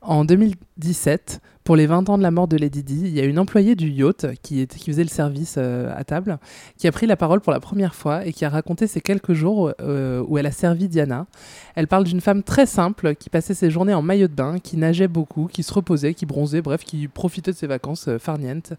En 0.00 0.24
2017, 0.24 1.40
pour 1.66 1.74
les 1.74 1.86
20 1.86 2.08
ans 2.10 2.16
de 2.16 2.22
la 2.22 2.30
mort 2.30 2.46
de 2.46 2.56
Lady 2.56 2.84
Di, 2.84 3.00
il 3.06 3.12
y 3.12 3.20
a 3.20 3.24
une 3.24 3.40
employée 3.40 3.74
du 3.74 3.90
yacht 3.90 4.24
qui, 4.40 4.68
faisait 4.68 5.02
le 5.02 5.08
service 5.08 5.56
euh, 5.58 5.92
à 5.96 6.04
table, 6.04 6.38
qui 6.78 6.86
a 6.86 6.92
pris 6.92 7.08
la 7.08 7.16
parole 7.16 7.40
pour 7.40 7.52
la 7.52 7.58
première 7.58 7.96
fois 7.96 8.24
et 8.24 8.32
qui 8.32 8.44
a 8.44 8.48
raconté 8.48 8.86
ces 8.86 9.00
quelques 9.00 9.32
jours 9.32 9.72
euh, 9.80 10.22
où 10.28 10.38
elle 10.38 10.46
a 10.46 10.52
servi 10.52 10.86
Diana. 10.86 11.26
Elle 11.74 11.88
parle 11.88 12.04
d'une 12.04 12.20
femme 12.20 12.44
très 12.44 12.66
simple 12.66 13.16
qui 13.16 13.30
passait 13.30 13.52
ses 13.52 13.68
journées 13.68 13.94
en 13.94 14.00
maillot 14.00 14.28
de 14.28 14.32
bain, 14.32 14.60
qui 14.60 14.76
nageait 14.76 15.08
beaucoup, 15.08 15.48
qui 15.48 15.64
se 15.64 15.74
reposait, 15.74 16.14
qui 16.14 16.24
bronzait, 16.24 16.62
bref, 16.62 16.84
qui 16.84 17.08
profitait 17.08 17.50
de 17.50 17.56
ses 17.56 17.66
vacances 17.66 18.06
euh, 18.06 18.20
farnientes. 18.20 18.74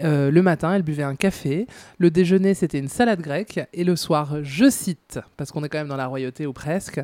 le 0.00 0.40
matin, 0.40 0.74
elle 0.74 0.82
buvait 0.82 1.04
un 1.04 1.14
café. 1.14 1.68
Le 1.98 2.10
déjeuner, 2.10 2.54
c'était 2.54 2.80
une 2.80 2.88
salade 2.88 3.20
grecque. 3.20 3.60
Et 3.72 3.84
le 3.84 3.94
soir, 3.94 4.38
je 4.42 4.68
cite, 4.68 5.20
parce 5.36 5.52
qu'on 5.52 5.62
est 5.62 5.68
quand 5.68 5.78
même 5.78 5.86
dans 5.86 5.96
la 5.96 6.08
royauté 6.08 6.44
ou 6.44 6.52
presque, 6.52 7.00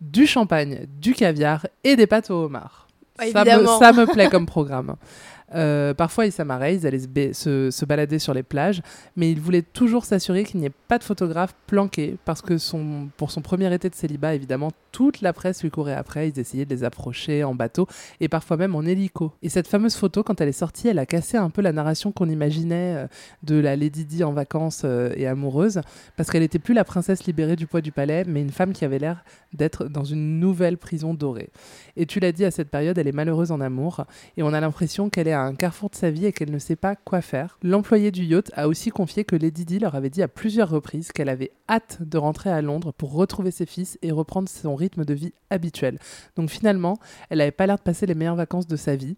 du 0.00 0.26
champagne, 0.26 0.86
du 0.98 1.12
caviar 1.12 1.66
et 1.84 1.94
des 1.94 2.06
pâtes 2.06 2.30
au 2.30 2.44
homard. 2.44 2.81
Ça 3.18 3.44
me, 3.44 3.66
ça 3.78 3.92
me, 3.92 4.06
plaît 4.06 4.28
comme 4.28 4.46
programme. 4.46 4.96
Euh, 5.54 5.94
parfois, 5.94 6.26
ils 6.26 6.32
s'amarraient, 6.32 6.76
ils 6.76 6.86
allaient 6.86 7.32
se, 7.32 7.70
se 7.70 7.84
balader 7.84 8.18
sur 8.18 8.34
les 8.34 8.42
plages, 8.42 8.82
mais 9.16 9.30
il 9.30 9.40
voulait 9.40 9.62
toujours 9.62 10.04
s'assurer 10.04 10.44
qu'il 10.44 10.60
n'y 10.60 10.66
ait 10.66 10.72
pas 10.88 10.98
de 10.98 11.04
photographe 11.04 11.54
planqué, 11.66 12.16
parce 12.24 12.42
que 12.42 12.58
son, 12.58 13.08
pour 13.16 13.30
son 13.30 13.42
premier 13.42 13.72
été 13.72 13.88
de 13.88 13.94
célibat, 13.94 14.34
évidemment, 14.34 14.70
toute 14.92 15.22
la 15.22 15.32
presse 15.32 15.62
lui 15.62 15.70
courait 15.70 15.94
après, 15.94 16.28
ils 16.28 16.38
essayaient 16.38 16.64
de 16.64 16.74
les 16.74 16.84
approcher 16.84 17.44
en 17.44 17.54
bateau, 17.54 17.86
et 18.20 18.28
parfois 18.28 18.56
même 18.56 18.74
en 18.74 18.82
hélico. 18.82 19.32
Et 19.42 19.48
cette 19.48 19.66
fameuse 19.66 19.96
photo, 19.96 20.22
quand 20.22 20.40
elle 20.40 20.48
est 20.48 20.52
sortie, 20.52 20.88
elle 20.88 20.98
a 20.98 21.06
cassé 21.06 21.36
un 21.36 21.50
peu 21.50 21.62
la 21.62 21.72
narration 21.72 22.12
qu'on 22.12 22.28
imaginait 22.28 22.96
euh, 22.96 23.06
de 23.42 23.56
la 23.56 23.76
Lady 23.76 24.04
Di 24.04 24.24
en 24.24 24.32
vacances 24.32 24.82
euh, 24.84 25.12
et 25.16 25.26
amoureuse, 25.26 25.80
parce 26.16 26.30
qu'elle 26.30 26.42
n'était 26.42 26.58
plus 26.58 26.74
la 26.74 26.84
princesse 26.84 27.24
libérée 27.24 27.56
du 27.56 27.66
poids 27.66 27.80
du 27.80 27.92
palais, 27.92 28.24
mais 28.26 28.42
une 28.42 28.50
femme 28.50 28.72
qui 28.72 28.84
avait 28.84 28.98
l'air 28.98 29.24
d'être 29.52 29.86
dans 29.86 30.04
une 30.04 30.38
nouvelle 30.40 30.78
prison 30.78 31.14
dorée. 31.14 31.50
Et 31.96 32.06
tu 32.06 32.20
l'as 32.20 32.32
dit, 32.32 32.44
à 32.44 32.50
cette 32.50 32.70
période, 32.70 32.98
elle 32.98 33.08
est 33.08 33.12
malheureuse 33.12 33.50
en 33.50 33.60
amour, 33.60 34.04
et 34.36 34.42
on 34.42 34.52
a 34.52 34.60
l'impression 34.60 35.10
qu'elle 35.10 35.28
est 35.28 35.32
à 35.32 35.41
un 35.44 35.54
carrefour 35.54 35.90
de 35.90 35.94
sa 35.94 36.10
vie 36.10 36.26
et 36.26 36.32
qu'elle 36.32 36.50
ne 36.50 36.58
sait 36.58 36.76
pas 36.76 36.96
quoi 36.96 37.20
faire. 37.20 37.58
L'employé 37.62 38.10
du 38.10 38.24
yacht 38.24 38.50
a 38.54 38.68
aussi 38.68 38.90
confié 38.90 39.24
que 39.24 39.36
Lady 39.36 39.64
Di 39.64 39.78
leur 39.78 39.94
avait 39.94 40.10
dit 40.10 40.22
à 40.22 40.28
plusieurs 40.28 40.68
reprises 40.68 41.12
qu'elle 41.12 41.28
avait 41.28 41.52
hâte 41.68 41.98
de 42.00 42.18
rentrer 42.18 42.50
à 42.50 42.62
Londres 42.62 42.92
pour 42.92 43.12
retrouver 43.12 43.50
ses 43.50 43.66
fils 43.66 43.98
et 44.02 44.12
reprendre 44.12 44.48
son 44.48 44.74
rythme 44.74 45.04
de 45.04 45.14
vie 45.14 45.32
habituel. 45.50 45.98
Donc 46.36 46.50
finalement, 46.50 46.98
elle 47.30 47.38
n'avait 47.38 47.50
pas 47.50 47.66
l'air 47.66 47.76
de 47.76 47.82
passer 47.82 48.06
les 48.06 48.14
meilleures 48.14 48.36
vacances 48.36 48.66
de 48.66 48.76
sa 48.76 48.96
vie. 48.96 49.16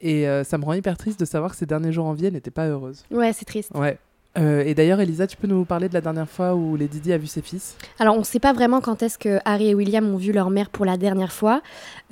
Et 0.00 0.28
euh, 0.28 0.44
ça 0.44 0.58
me 0.58 0.64
rend 0.64 0.74
hyper 0.74 0.96
triste 0.98 1.18
de 1.18 1.24
savoir 1.24 1.52
que 1.52 1.56
ces 1.56 1.66
derniers 1.66 1.92
jours 1.92 2.06
en 2.06 2.12
vie, 2.12 2.26
elle 2.26 2.34
n'était 2.34 2.50
pas 2.50 2.66
heureuse. 2.66 3.04
Ouais, 3.10 3.32
c'est 3.32 3.46
triste. 3.46 3.70
Ouais. 3.74 3.98
Euh, 4.38 4.64
et 4.64 4.74
d'ailleurs, 4.74 5.00
Elisa, 5.00 5.26
tu 5.26 5.36
peux 5.36 5.46
nous 5.46 5.64
parler 5.64 5.88
de 5.88 5.94
la 5.94 6.00
dernière 6.00 6.28
fois 6.28 6.54
où 6.54 6.76
Lady 6.76 7.00
Di 7.00 7.12
a 7.12 7.18
vu 7.18 7.26
ses 7.26 7.42
fils? 7.42 7.76
Alors, 7.98 8.16
on 8.16 8.20
ne 8.20 8.24
sait 8.24 8.38
pas 8.38 8.52
vraiment 8.52 8.80
quand 8.80 9.02
est-ce 9.02 9.18
que 9.18 9.38
Harry 9.44 9.68
et 9.68 9.74
William 9.74 10.06
ont 10.12 10.16
vu 10.16 10.32
leur 10.32 10.50
mère 10.50 10.70
pour 10.70 10.84
la 10.84 10.96
dernière 10.96 11.32
fois. 11.32 11.62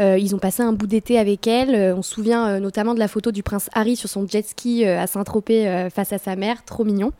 Euh, 0.00 0.19
ils 0.19 0.35
ont 0.35 0.38
passé 0.38 0.62
un 0.62 0.73
bout 0.73 0.87
d'été 0.87 1.19
avec 1.19 1.47
elle. 1.47 1.75
Euh, 1.75 1.95
on 1.97 2.02
se 2.02 2.14
souvient 2.14 2.61
notamment 2.61 2.95
de 2.95 2.99
la 2.99 3.09
photo 3.09 3.33
du 3.33 3.43
prince 3.43 3.69
Harry 3.75 3.97
sur 3.97 4.09
son 4.09 4.26
jet 4.26 4.47
ski 4.47 4.85
à 4.85 5.07
Saint-Tropez 5.07 5.88
face 5.93 6.12
à 6.12 6.19
sa 6.19 6.37
mère, 6.37 6.64
trop 6.64 6.85
mignon. 6.85 7.12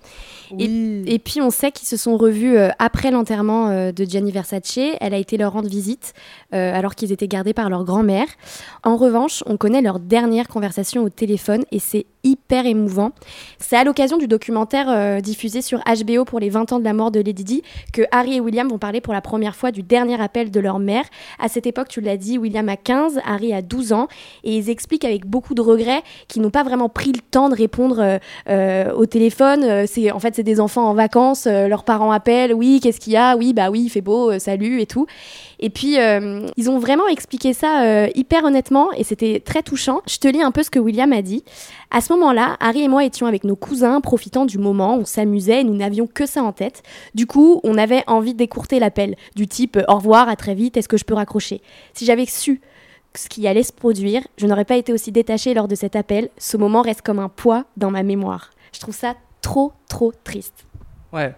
Oui. 0.53 1.03
Et 1.07 1.19
puis 1.19 1.41
on 1.41 1.51
sait 1.51 1.73
qu'ils 1.73 1.89
se 1.89 1.97
sont 1.97 2.17
revus 2.17 2.57
après 2.79 3.11
l'enterrement 3.11 3.91
de 3.91 4.05
Gianni 4.05 4.31
Versace. 4.31 4.79
Elle 5.01 5.15
a 5.15 5.19
été 5.19 5.37
leur 5.37 5.53
rendre 5.53 5.69
visite 5.69 6.13
alors 6.53 6.95
qu'ils 6.95 7.13
étaient 7.13 7.29
gardés 7.29 7.55
par 7.55 7.71
leur 7.71 7.85
grand-mère. 7.85 8.27
En 8.85 8.97
revanche, 8.97 9.43
on 9.47 9.57
connaît 9.57 9.83
leur 9.83 9.99
dernière 9.99 10.49
conversation 10.49 11.03
au 11.03 11.09
téléphone 11.09 11.65
et 11.73 11.79
c'est 11.79 12.07
hyper 12.25 12.67
émouvant. 12.67 13.13
C'est 13.59 13.77
à 13.77 13.85
l'occasion 13.85 14.17
du 14.17 14.27
documentaire 14.27 14.87
euh, 14.89 15.21
diffusé 15.21 15.63
sur 15.63 15.81
HBO 15.81 16.25
pour 16.25 16.41
les 16.41 16.49
20 16.49 16.73
ans 16.73 16.79
de 16.79 16.85
la 16.85 16.95
mort 16.95 17.11
de 17.11 17.21
Lady 17.21 17.45
Di 17.45 17.63
que 17.93 18.03
Harry 18.11 18.37
et 18.37 18.41
William 18.41 18.69
vont 18.69 18.79
parler 18.79 19.01
pour 19.01 19.13
la 19.13 19.21
première 19.21 19.55
fois 19.55 19.71
du 19.71 19.83
dernier 19.83 20.21
appel 20.21 20.51
de 20.51 20.61
leur 20.61 20.79
mère. 20.79 21.05
À 21.39 21.49
cette 21.49 21.67
époque, 21.67 21.89
tu 21.89 22.01
l'as 22.01 22.17
dit, 22.17 22.39
William 22.39 22.69
a 22.69 22.77
15, 22.77 23.21
Harry 23.25 23.53
a 23.53 23.63
12 23.63 23.93
ans 23.93 24.09
et 24.43 24.57
ils 24.57 24.71
expliquent 24.71 25.05
avec 25.05 25.27
beaucoup 25.27 25.55
de 25.55 25.61
regrets 25.61 26.03
qu'ils 26.27 26.43
n'ont 26.43 26.51
pas 26.51 26.65
vraiment 26.65 26.89
pris 26.89 27.13
le 27.13 27.21
temps 27.21 27.49
de 27.49 27.55
répondre 27.55 27.99
euh, 28.01 28.19
euh, 28.49 28.93
au 28.93 29.07
téléphone. 29.07 29.65
En 29.65 30.19
fait 30.19 30.35
c'est 30.35 30.43
des 30.43 30.61
enfants 30.61 30.89
en 30.89 30.95
vacances, 30.95 31.47
leurs 31.47 31.85
parents 31.85 32.11
appellent, 32.11 32.55
oui, 32.55 32.81
qu'est-ce 32.83 33.01
qu'il 33.01 33.13
y 33.13 33.17
a? 33.17 33.37
Oui, 33.37 33.53
bah 33.53 33.71
oui, 33.71 33.83
il 33.85 33.91
fait 33.91 34.01
beau, 34.01 34.39
salut 34.39 34.81
et 34.81 34.87
tout. 34.87 35.07
Et 35.61 35.71
puis 35.71 35.97
ils 36.57 36.71
ont 36.71 36.79
vraiment 36.79 37.07
expliqué 37.09 37.53
ça 37.53 38.09
hyper 38.15 38.45
honnêtement 38.45 38.93
et 38.93 39.05
c'était 39.05 39.41
très 39.45 39.63
touchant. 39.63 40.01
Je 40.09 40.19
te 40.19 40.29
lis 40.29 40.43
un 40.43 40.51
peu 40.51 40.63
ce 40.63 40.71
que 40.71 40.79
William 40.79 41.13
a 41.13 41.23
dit. 41.23 41.45
À 41.91 42.01
ce 42.01 42.13
moment-là, 42.15 42.57
Harry 42.61 42.83
et 42.83 42.89
moi 42.89 43.05
étions 43.05 43.27
avec 43.27 43.45
nos 43.45 43.57
cousins, 43.57 44.01
profitant 44.01 44.47
du 44.47 44.59
moment, 44.59 44.97
on 44.97 45.05
s'amusait 45.05 45.61
et 45.61 45.65
nous 45.65 45.75
n'avions 45.75 46.07
que 46.07 46.27
ça 46.27 46.43
en 46.43 46.53
tête. 46.53 46.83
Du 47.15 47.27
coup, 47.27 47.61
on 47.65 47.77
avait 47.79 48.05
envie 48.07 48.35
d'écourter 48.35 48.79
l'appel, 48.79 49.17
du 49.35 49.47
type 49.47 49.79
au 49.89 49.95
revoir, 49.95 50.29
à 50.29 50.37
très 50.37 50.55
vite, 50.55 50.77
est-ce 50.77 50.89
que 50.89 50.97
je 50.97 51.05
peux 51.05 51.15
raccrocher? 51.15 51.61
Si 51.93 52.05
j'avais 52.05 52.27
su 52.27 52.61
ce 53.17 53.29
qui 53.29 53.47
allait 53.47 53.63
se 53.63 53.73
produire, 53.73 54.27
je 54.37 54.47
n'aurais 54.47 54.65
pas 54.65 54.77
été 54.77 54.93
aussi 54.93 55.13
détachée 55.13 55.55
lors 55.55 55.69
de 55.69 55.75
cet 55.75 55.97
appel. 55.97 56.31
Ce 56.39 56.57
moment 56.57 56.83
reste 56.83 57.03
comme 57.03 57.19
un 57.19 57.29
poids 57.29 57.65
dans 57.77 57.91
ma 57.91 58.03
mémoire. 58.03 58.51
Je 58.73 58.81
trouve 58.81 58.95
ça 58.95 59.15
trop, 59.41 59.73
trop 59.89 60.13
triste. 60.25 60.67
Ouais. 61.13 61.35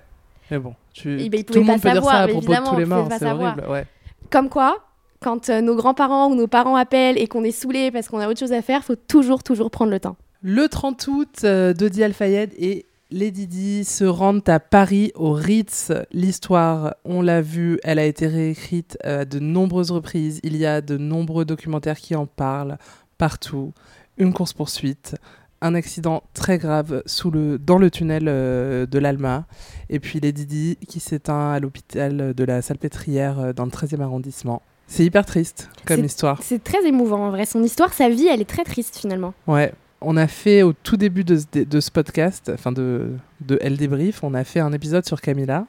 Mais 0.51 0.59
bon, 0.59 0.75
tu... 0.93 1.21
Eh 1.21 1.29
ben, 1.29 1.45
tout 1.45 1.55
le 1.55 1.61
monde 1.61 1.81
peut 1.81 1.91
dire 1.91 2.03
ça 2.03 2.11
savoir, 2.11 2.15
à 2.15 2.29
propos 2.29 2.53
de 2.53 2.69
tous 2.71 2.77
les 2.79 2.87
morts, 2.87 3.09
c'est 3.11 3.19
savoir. 3.19 3.53
horrible. 3.59 3.73
Ouais. 3.73 3.87
Comme 4.31 4.49
quoi, 4.49 4.79
quand 5.21 5.51
euh, 5.51 5.61
nos 5.61 5.75
grands-parents 5.75 6.29
ou 6.29 6.35
nos 6.35 6.47
parents 6.47 6.77
appellent 6.77 7.19
et 7.19 7.27
qu'on 7.27 7.45
est 7.45 7.51
saoulé 7.51 7.91
parce 7.91 8.09
qu'on 8.09 8.21
a 8.21 8.29
autre 8.29 8.39
chose 8.39 8.53
à 8.53 8.63
faire, 8.63 8.85
faut 8.85 8.97
toujours, 8.97 9.43
toujours 9.43 9.71
prendre 9.71 9.91
le 9.91 10.01
temps. 10.01 10.17
Le 10.49 10.69
30 10.69 11.09
août, 11.09 11.41
euh, 11.43 11.75
Dodi 11.75 12.05
Al-Fayed 12.05 12.53
et 12.57 12.87
Lady 13.11 13.49
Di 13.49 13.83
se 13.83 14.05
rendent 14.05 14.49
à 14.49 14.61
Paris 14.61 15.11
au 15.17 15.33
Ritz. 15.33 15.91
L'histoire, 16.13 16.95
on 17.05 17.21
l'a 17.21 17.43
vu, 17.43 17.81
elle 17.83 17.99
a 17.99 18.05
été 18.05 18.29
réécrite 18.29 18.97
euh, 19.05 19.23
à 19.23 19.25
de 19.25 19.41
nombreuses 19.41 19.91
reprises. 19.91 20.39
Il 20.45 20.57
y 20.57 20.65
a 20.65 20.83
de 20.83 20.99
nombreux 20.99 21.45
documentaires 21.45 21.99
qui 21.99 22.15
en 22.15 22.27
parlent 22.27 22.79
partout. 23.19 23.73
Une 24.19 24.33
course-poursuite, 24.33 25.17
un 25.63 25.75
accident 25.75 26.23
très 26.33 26.59
grave 26.59 27.03
sous 27.07 27.33
le, 27.33 27.59
dans 27.59 27.79
le 27.79 27.91
tunnel 27.91 28.27
euh, 28.29 28.87
de 28.87 29.01
l'Alma. 29.01 29.47
Et 29.91 29.99
puis 29.99 30.21
Lady 30.21 30.47
Di 30.47 30.79
qui 30.87 31.01
s'éteint 31.01 31.55
à 31.55 31.59
l'hôpital 31.59 32.35
de 32.35 32.45
la 32.45 32.63
Salpêtrière 32.63 33.53
dans 33.53 33.65
le 33.65 33.73
13e 33.73 34.01
arrondissement. 34.01 34.63
C'est 34.87 35.05
hyper 35.05 35.27
triste 35.27 35.69
comme 35.87 36.05
histoire. 36.05 36.41
C'est 36.41 36.63
très 36.63 36.87
émouvant 36.87 37.27
en 37.27 37.31
vrai. 37.31 37.47
Son 37.47 37.65
histoire, 37.65 37.93
sa 37.93 38.09
vie, 38.09 38.29
elle 38.29 38.41
est 38.41 38.49
très 38.49 38.63
triste 38.63 38.97
finalement. 38.97 39.35
Ouais, 39.49 39.73
on 40.01 40.17
a 40.17 40.27
fait 40.27 40.63
au 40.63 40.73
tout 40.73 40.97
début 40.97 41.25
de 41.25 41.37
ce, 41.39 41.45
de 41.65 41.81
ce 41.81 41.91
podcast, 41.91 42.51
enfin 42.55 42.73
de, 42.73 43.11
de 43.41 43.59
Elle 43.63 43.77
Débrief, 43.77 44.23
on 44.23 44.35
a 44.35 44.45
fait 44.45 44.61
un 44.61 44.73
épisode 44.73 45.05
sur 45.07 45.21
Camilla. 45.21 45.67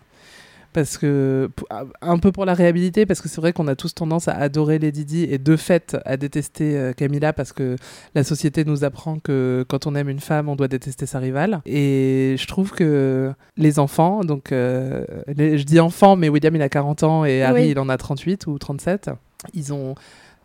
Parce 0.74 0.98
que, 1.00 1.50
p- 1.56 1.64
un 2.02 2.20
peu 2.20 2.32
pour 2.32 2.46
la 2.46 2.54
réhabiliter, 2.54 3.08
parce 3.08 3.20
que 3.22 3.30
c'est 3.30 3.42
vrai 3.42 3.52
qu'on 3.52 3.68
a 3.68 3.76
tous 3.76 3.96
tendance 3.96 4.28
à 4.28 4.34
adorer 4.34 4.78
Lady 4.78 5.06
Di 5.06 5.24
et 5.24 5.40
de 5.40 5.56
fait 5.56 5.98
à 6.06 6.18
détester 6.18 6.78
euh, 6.78 6.94
Camilla 6.94 7.34
parce 7.34 7.52
que 7.52 7.78
la 8.14 8.24
société 8.24 8.64
nous 8.64 8.84
apprend 8.84 9.18
que 9.18 9.66
quand 9.70 9.88
on 9.88 9.96
aime 9.96 10.10
une 10.10 10.20
femme, 10.20 10.50
on 10.50 10.56
doit 10.56 10.68
détester 10.68 11.08
sa 11.08 11.18
rivale. 11.18 11.62
Et 11.66 12.36
je 12.38 12.46
trouve 12.46 12.72
que 12.74 13.34
les 13.56 13.80
enfants, 13.80 14.24
donc 14.24 14.52
euh, 14.52 15.04
les- 15.36 15.58
je 15.58 15.64
dis 15.64 15.80
enfants, 15.80 16.16
mais 16.16 16.30
William 16.30 16.56
il 16.56 16.62
a 16.62 16.70
40 16.70 17.02
ans 17.02 17.26
et 17.26 17.42
Harry 17.42 17.64
Oui. 17.64 17.70
il 17.72 17.80
en 17.80 17.90
a 17.90 17.98
38 17.98 18.46
ou 18.46 18.60
37, 18.60 19.10
ils 19.56 19.74
ont 19.74 19.96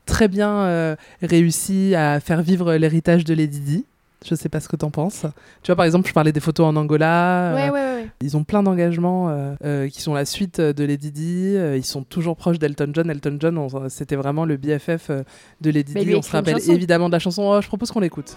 très 0.06 0.28
bien 0.28 0.50
euh, 0.50 0.97
réussi 1.23 1.94
à 1.94 2.21
faire 2.21 2.42
vivre 2.42 2.75
l'héritage 2.75 3.25
de 3.25 3.35
Lady 3.35 3.61
Di. 3.61 3.85
Je 4.25 4.37
sais 4.37 4.49
pas 4.49 4.61
ce 4.61 4.68
que 4.68 4.76
t'en 4.76 4.90
penses. 4.90 5.26
Tu 5.64 5.66
vois, 5.71 5.75
par 5.75 5.85
exemple, 5.85 6.06
je 6.09 6.12
parlais 6.12 6.30
des 6.30 6.38
photos 6.38 6.66
en 6.66 6.76
Angola. 6.76 7.52
Ouais, 7.56 7.62
euh, 7.62 7.64
ouais, 7.64 7.71
ouais, 7.73 7.94
ouais. 8.02 8.09
Ils 8.21 8.37
ont 8.37 8.44
plein 8.44 8.62
d'engagements 8.62 9.30
euh, 9.30 9.54
euh, 9.64 9.88
qui 9.88 10.00
sont 10.00 10.14
la 10.14 10.25
suite 10.25 10.61
euh, 10.61 10.73
de 10.73 10.85
Lady 10.85 11.11
Di. 11.11 11.56
Euh, 11.56 11.76
ils 11.76 11.85
sont 11.85 12.04
toujours 12.04 12.37
proches 12.37 12.61
d'Elton 12.61 12.90
John. 12.92 13.11
Elton 13.11 13.37
John, 13.40 13.68
c'était 13.88 14.14
vraiment 14.14 14.44
le 14.44 14.56
BFF 14.59 15.11
euh, 15.11 15.23
de 15.61 15.71
Lady 15.73 15.92
Di. 15.94 16.14
On 16.14 16.23
se 16.23 16.30
rappelle 16.30 16.54
chanson. 16.61 16.73
évidemment 16.73 17.09
de 17.09 17.12
la 17.14 17.18
chanson. 17.18 17.42
Oh, 17.42 17.61
je 17.61 17.66
propose 17.66 17.90
qu'on 17.90 17.99
l'écoute. 17.99 18.37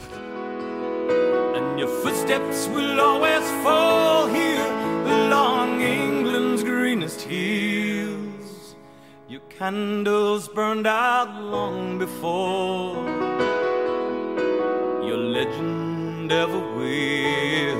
And 1.55 1.77
your 1.77 1.89
footsteps 2.01 2.67
will 2.75 2.99
always 2.99 3.34
candles 9.57 10.49
burned 10.53 10.85
out 10.85 11.29
long 11.39 11.97
before 11.97 12.95
your 15.01 15.17
legend 15.17 16.31
ever 16.31 16.61
will. 16.77 17.77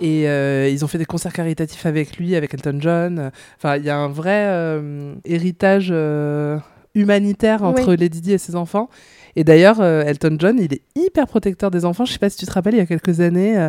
Et 0.00 0.28
euh, 0.28 0.68
ils 0.68 0.84
ont 0.84 0.88
fait 0.88 0.98
des 0.98 1.04
concerts 1.04 1.32
caritatifs 1.32 1.84
avec 1.86 2.16
lui, 2.16 2.36
avec 2.36 2.54
Elton 2.54 2.78
John. 2.80 3.30
Enfin, 3.56 3.76
il 3.76 3.84
y 3.84 3.90
a 3.90 3.96
un 3.96 4.08
vrai 4.08 4.46
euh, 4.46 5.14
héritage 5.24 5.88
euh, 5.90 6.58
humanitaire 6.94 7.62
entre 7.62 7.90
Oui. 7.90 7.96
Lady 7.96 8.20
Di 8.20 8.32
et 8.32 8.38
ses 8.38 8.56
enfants. 8.56 8.88
Et 9.36 9.44
d'ailleurs, 9.44 9.80
euh, 9.80 10.04
Elton 10.04 10.36
John, 10.38 10.58
il 10.58 10.72
est 10.72 10.82
hyper 10.94 11.26
protecteur 11.26 11.70
des 11.70 11.84
enfants. 11.84 12.04
Je 12.04 12.12
sais 12.12 12.18
pas 12.18 12.30
si 12.30 12.38
tu 12.38 12.46
te 12.46 12.52
rappelles, 12.52 12.74
il 12.74 12.78
y 12.78 12.80
a 12.80 12.86
quelques 12.86 13.20
années, 13.20 13.68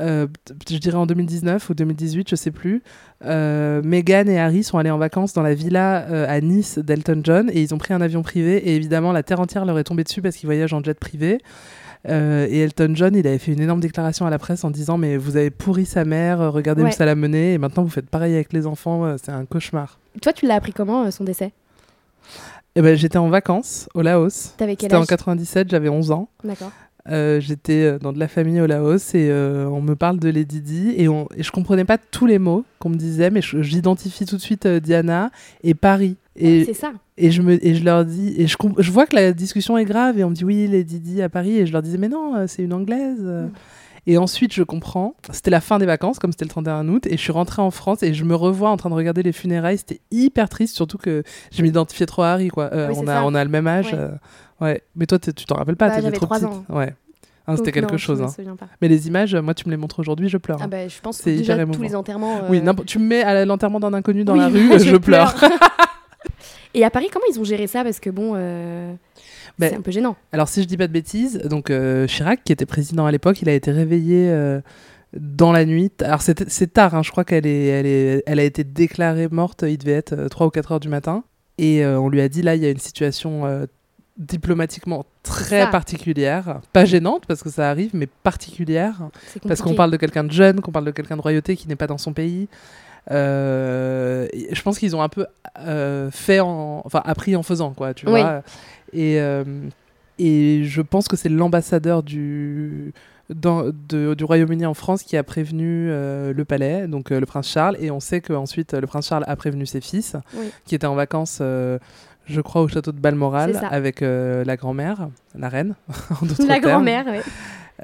euh, 0.00 0.26
je 0.68 0.78
dirais 0.78 0.96
en 0.96 1.06
2019 1.06 1.70
ou 1.70 1.74
2018, 1.74 2.30
je 2.30 2.36
sais 2.36 2.50
plus, 2.50 2.82
euh, 3.24 3.82
Meghan 3.84 4.26
et 4.26 4.38
Harry 4.38 4.62
sont 4.62 4.78
allés 4.78 4.90
en 4.90 4.98
vacances 4.98 5.32
dans 5.32 5.42
la 5.42 5.54
villa 5.54 6.06
euh, 6.10 6.26
à 6.28 6.40
Nice 6.40 6.78
d'Elton 6.78 7.20
John 7.22 7.50
et 7.52 7.60
ils 7.60 7.74
ont 7.74 7.78
pris 7.78 7.92
un 7.92 8.00
avion 8.00 8.22
privé. 8.22 8.56
Et 8.56 8.76
évidemment, 8.76 9.12
la 9.12 9.22
terre 9.22 9.40
entière 9.40 9.64
leur 9.64 9.78
est 9.78 9.84
tombée 9.84 10.04
dessus 10.04 10.22
parce 10.22 10.36
qu'ils 10.36 10.46
voyagent 10.46 10.72
en 10.72 10.82
jet 10.82 10.98
privé. 10.98 11.38
Euh, 12.08 12.46
et 12.48 12.60
Elton 12.60 12.92
John, 12.94 13.14
il 13.14 13.26
avait 13.26 13.38
fait 13.38 13.52
une 13.52 13.60
énorme 13.60 13.80
déclaration 13.80 14.24
à 14.24 14.30
la 14.30 14.38
presse 14.38 14.64
en 14.64 14.70
disant 14.70 14.96
Mais 14.96 15.18
vous 15.18 15.36
avez 15.36 15.50
pourri 15.50 15.84
sa 15.84 16.06
mère, 16.06 16.50
regardez 16.50 16.82
où 16.82 16.90
ça 16.90 17.04
l'a 17.04 17.14
mené, 17.14 17.52
et 17.52 17.58
maintenant 17.58 17.82
vous 17.82 17.90
faites 17.90 18.08
pareil 18.08 18.34
avec 18.34 18.54
les 18.54 18.66
enfants, 18.66 19.16
c'est 19.22 19.32
un 19.32 19.44
cauchemar. 19.44 19.98
Toi, 20.22 20.32
tu 20.32 20.46
l'as 20.46 20.54
appris 20.54 20.72
comment, 20.72 21.10
son 21.10 21.24
décès? 21.24 21.52
Et 22.76 22.82
ben, 22.82 22.96
j'étais 22.96 23.18
en 23.18 23.28
vacances 23.28 23.88
au 23.94 24.00
Laos. 24.00 24.54
T'avais 24.56 24.76
quel 24.76 24.90
C'était 24.90 24.96
en 24.96 25.02
âge? 25.02 25.08
97, 25.08 25.70
j'avais 25.70 25.88
11 25.88 26.12
ans. 26.12 26.28
D'accord. 26.44 26.70
Euh, 27.08 27.40
j'étais 27.40 27.82
euh, 27.84 27.98
dans 27.98 28.12
de 28.12 28.18
la 28.18 28.28
famille 28.28 28.60
au 28.60 28.66
Laos 28.66 29.14
et 29.14 29.28
euh, 29.30 29.66
on 29.66 29.80
me 29.80 29.96
parle 29.96 30.18
de 30.20 30.28
Lady 30.28 30.60
Di 30.60 30.92
et, 30.96 31.08
on, 31.08 31.28
et 31.34 31.42
je 31.42 31.50
comprenais 31.50 31.84
pas 31.86 31.96
tous 31.98 32.26
les 32.26 32.38
mots 32.38 32.64
qu'on 32.78 32.90
me 32.90 32.96
disait, 32.96 33.30
mais 33.30 33.40
j'identifie 33.42 34.26
tout 34.26 34.36
de 34.36 34.40
suite 34.42 34.66
euh, 34.66 34.80
Diana 34.80 35.30
et 35.64 35.74
Paris. 35.74 36.16
Et, 36.36 36.64
C'est 36.64 36.74
ça. 36.74 36.92
et 37.16 37.30
je 37.30 37.42
me 37.42 37.64
et 37.66 37.74
je 37.74 37.84
leur 37.84 38.04
dis 38.04 38.34
et 38.38 38.46
je 38.46 38.90
vois 38.90 39.06
que 39.06 39.16
la 39.16 39.32
discussion 39.32 39.76
est 39.78 39.84
grave 39.84 40.18
et 40.18 40.24
on 40.24 40.30
me 40.30 40.34
dit 40.34 40.44
oui 40.44 40.66
Lady 40.68 41.00
Di 41.00 41.22
à 41.22 41.28
Paris 41.28 41.56
et 41.58 41.66
je 41.66 41.72
leur 41.72 41.82
disais 41.82 41.98
mais 41.98 42.08
non 42.08 42.44
c'est 42.46 42.62
une 42.62 42.72
anglaise. 42.72 43.20
Mm. 43.20 43.50
et 44.06 44.16
ensuite 44.16 44.54
je 44.54 44.62
comprends 44.62 45.14
c'était 45.32 45.50
la 45.50 45.60
fin 45.60 45.78
des 45.78 45.86
vacances 45.86 46.18
comme 46.18 46.32
c'était 46.32 46.44
le 46.46 46.50
31 46.50 46.88
août 46.88 47.06
et 47.06 47.12
je 47.16 47.20
suis 47.22 47.32
rentrée 47.32 47.60
en 47.62 47.70
France 47.70 48.02
et 48.02 48.14
je 48.14 48.24
me 48.24 48.34
revois 48.34 48.70
en 48.70 48.76
train 48.78 48.88
de 48.90 48.94
regarder 48.94 49.22
les 49.22 49.32
funérailles 49.32 49.76
c'était 49.78 50.00
hyper 50.10 50.48
triste 50.48 50.76
surtout 50.76 50.96
que 50.98 51.22
je 51.52 51.62
m'identifiais 51.62 52.06
trop 52.06 52.22
à 52.22 52.28
Harry 52.30 52.48
quoi 52.48 52.70
Euh, 52.72 52.88
Oui, 52.90 52.94
on 52.98 53.06
a 53.08 53.14
ça. 53.16 53.24
on 53.26 53.34
a 53.34 53.44
le 53.44 53.50
même 53.50 53.66
âge 53.66 53.92
Ouais. 53.92 53.98
euh, 53.98 54.10
ouais 54.60 54.82
mais 54.96 55.06
toi 55.06 55.18
tu 55.18 55.32
t'en 55.32 55.54
rappelles 55.56 55.76
pas 55.76 55.88
Bah, 55.88 55.96
t'étais 55.96 56.10
trop 56.12 56.26
trois 56.26 56.38
petite 56.38 56.50
ans. 56.52 56.64
ouais 56.68 56.94
Hein, 57.46 57.56
C'était 57.56 57.72
quelque 57.72 57.92
non, 57.92 57.98
chose. 57.98 58.18
Je 58.38 58.42
hein. 58.48 58.56
Mais 58.80 58.86
les 58.86 59.08
images, 59.08 59.34
moi, 59.34 59.54
tu 59.54 59.66
me 59.66 59.70
les 59.72 59.76
montres 59.76 59.98
aujourd'hui, 59.98 60.28
je 60.28 60.36
pleure. 60.36 60.58
Ah 60.62 60.68
bah, 60.68 60.86
je 60.86 61.00
pense 61.00 61.16
que 61.18 61.24
C'est 61.24 61.36
déjà 61.36 61.66
tous 61.66 61.82
les 61.82 61.96
enterrements. 61.96 62.42
Oui, 62.48 62.58
euh, 62.58 62.60
n'importe- 62.60 62.86
tu 62.86 62.98
me 63.00 63.06
mets 63.06 63.22
à 63.22 63.44
l'enterrement 63.44 63.80
d'un 63.80 63.92
inconnu 63.94 64.22
dans 64.24 64.34
Oui, 64.34 64.38
la 64.38 64.46
rue, 64.76 64.78
je, 64.78 64.94
pleure. 64.96 65.34
Et 66.74 66.84
à 66.84 66.90
Paris, 66.90 67.08
comment 67.12 67.24
ils 67.32 67.40
ont 67.40 67.44
géré 67.44 67.66
ça? 67.66 67.82
Parce 67.82 67.98
que 67.98 68.10
bon, 68.10 68.34
euh, 68.36 68.92
Ben, 69.58 69.70
c'est 69.70 69.76
un 69.76 69.80
peu 69.80 69.90
gênant. 69.90 70.16
Alors, 70.32 70.48
si 70.48 70.62
je 70.62 70.68
dis 70.68 70.76
pas 70.76 70.86
de 70.86 70.92
bêtises, 70.92 71.38
donc 71.38 71.70
euh, 71.70 72.06
Chirac, 72.06 72.44
qui 72.44 72.52
était 72.52 72.66
président 72.66 73.06
à 73.06 73.10
l'époque, 73.10 73.42
il 73.42 73.48
a 73.48 73.54
été 73.54 73.72
réveillé 73.72 74.32
dans 75.18 75.50
la 75.50 75.64
nuit. 75.64 75.90
Alors, 76.02 76.22
c'est 76.22 76.72
tard, 76.72 76.94
hein, 76.94 77.02
je 77.02 77.10
crois 77.10 77.24
qu'elle 77.24 77.46
est, 77.46 77.66
elle 77.66 77.86
est, 77.86 78.22
elle 78.26 78.38
a 78.38 78.44
été 78.44 78.62
déclarée 78.62 79.28
morte, 79.28 79.64
il 79.66 79.78
devait 79.78 79.92
être 79.92 80.28
3 80.28 80.46
ou 80.46 80.50
4 80.50 80.72
heures 80.72 80.80
du 80.80 80.88
matin. 80.88 81.24
Et 81.58 81.84
euh, 81.84 81.98
on 81.98 82.08
lui 82.08 82.20
a 82.20 82.28
dit, 82.28 82.42
là, 82.42 82.54
il 82.54 82.62
y 82.62 82.66
a 82.66 82.70
une 82.70 82.78
situation 82.78 83.44
euh, 83.46 83.66
diplomatiquement 84.18 85.06
très 85.22 85.62
Ça. 85.62 85.66
particulière. 85.68 86.60
Pas 86.72 86.84
gênante, 86.84 87.24
parce 87.26 87.42
que 87.42 87.48
ça 87.50 87.70
arrive, 87.70 87.90
mais 87.94 88.06
particulière. 88.06 89.08
Parce 89.46 89.62
qu'on 89.62 89.74
parle 89.74 89.90
de 89.90 89.96
quelqu'un 89.96 90.24
de 90.24 90.32
jeune, 90.32 90.60
qu'on 90.60 90.72
parle 90.72 90.84
de 90.86 90.90
quelqu'un 90.90 91.16
de 91.16 91.22
royauté 91.22 91.56
qui 91.56 91.68
n'est 91.68 91.76
pas 91.76 91.86
dans 91.86 91.98
son 91.98 92.12
pays. 92.12 92.48
Euh, 93.10 94.26
je 94.52 94.62
pense 94.62 94.78
qu'ils 94.78 94.94
ont 94.94 95.02
un 95.02 95.08
peu 95.08 95.26
euh, 95.58 96.10
fait 96.10 96.40
en, 96.40 96.82
enfin 96.84 97.02
appris 97.04 97.34
en 97.36 97.42
faisant 97.42 97.72
quoi, 97.72 97.94
tu 97.94 98.06
Oui. 98.06 98.20
vois. 98.20 98.42
Et 98.92 99.20
euh, 99.20 99.44
et 100.18 100.64
je 100.64 100.82
pense 100.82 101.08
que 101.08 101.16
c'est 101.16 101.28
l'ambassadeur 101.30 102.02
du 102.02 102.92
dans- 103.30 103.64
de- 103.88 104.14
du 104.14 104.24
Royaume-Uni 104.24 104.66
en 104.66 104.74
France 104.74 105.02
qui 105.02 105.16
a 105.16 105.22
prévenu 105.22 105.88
euh, 105.88 106.32
le 106.34 106.44
palais, 106.44 106.88
donc 106.88 107.10
euh, 107.12 107.20
le 107.20 107.26
prince 107.26 107.48
Charles, 107.48 107.76
et 107.80 107.90
on 107.90 108.00
sait 108.00 108.20
qu'ensuite 108.20 108.74
le 108.74 108.86
prince 108.86 109.08
Charles 109.08 109.24
a 109.26 109.36
prévenu 109.36 109.66
ses 109.66 109.80
fils, 109.80 110.16
Oui. 110.34 110.50
qui 110.66 110.74
étaient 110.74 110.86
en 110.88 110.96
vacances, 110.96 111.38
je 112.26 112.40
crois, 112.40 112.62
au 112.62 112.68
château 112.68 112.92
de 112.92 113.00
Balmoral 113.00 113.60
avec 113.70 114.02
euh, 114.02 114.44
la 114.44 114.56
grand-mère, 114.56 115.08
la 115.34 115.48
reine, 115.48 115.74
en 116.22 116.26
d'autres 116.26 116.46
La 116.46 116.60
grand-mère, 116.60 117.06
ouais. 117.06 117.22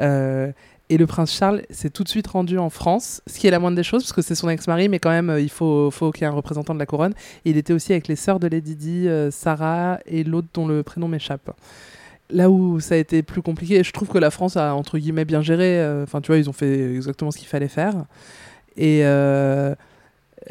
Euh, 0.00 0.52
et 0.88 0.98
le 0.98 1.06
prince 1.06 1.32
Charles 1.32 1.62
s'est 1.70 1.90
tout 1.90 2.04
de 2.04 2.08
suite 2.08 2.28
rendu 2.28 2.58
en 2.58 2.70
France, 2.70 3.20
ce 3.26 3.38
qui 3.38 3.46
est 3.46 3.50
la 3.50 3.58
moindre 3.58 3.76
des 3.76 3.82
choses, 3.82 4.04
parce 4.04 4.12
que 4.12 4.22
c'est 4.22 4.36
son 4.36 4.48
ex-mari, 4.48 4.88
mais 4.88 4.98
quand 5.00 5.10
même, 5.10 5.30
euh, 5.30 5.40
il 5.40 5.50
faut, 5.50 5.90
faut 5.90 6.12
qu'il 6.12 6.22
y 6.22 6.24
ait 6.24 6.30
un 6.30 6.34
représentant 6.34 6.74
de 6.74 6.78
la 6.78 6.86
couronne. 6.86 7.12
Et 7.44 7.50
il 7.50 7.56
était 7.56 7.72
aussi 7.72 7.92
avec 7.92 8.06
les 8.06 8.16
sœurs 8.16 8.38
de 8.38 8.46
Lady 8.46 8.76
Di, 8.76 9.08
euh, 9.08 9.30
Sarah 9.30 9.98
et 10.06 10.22
l'autre 10.22 10.48
dont 10.54 10.66
le 10.66 10.82
prénom 10.82 11.08
m'échappe. 11.08 11.50
Là 12.30 12.50
où 12.50 12.78
ça 12.78 12.94
a 12.94 12.98
été 12.98 13.22
plus 13.22 13.42
compliqué, 13.42 13.82
je 13.82 13.92
trouve 13.92 14.08
que 14.08 14.18
la 14.18 14.30
France 14.30 14.56
a, 14.56 14.74
entre 14.74 14.98
guillemets, 14.98 15.24
bien 15.24 15.42
géré. 15.42 15.80
Enfin, 16.02 16.20
tu 16.20 16.28
vois, 16.28 16.38
ils 16.38 16.48
ont 16.50 16.52
fait 16.52 16.94
exactement 16.94 17.30
ce 17.30 17.38
qu'il 17.38 17.46
fallait 17.46 17.68
faire. 17.68 17.94
Et 18.76 19.02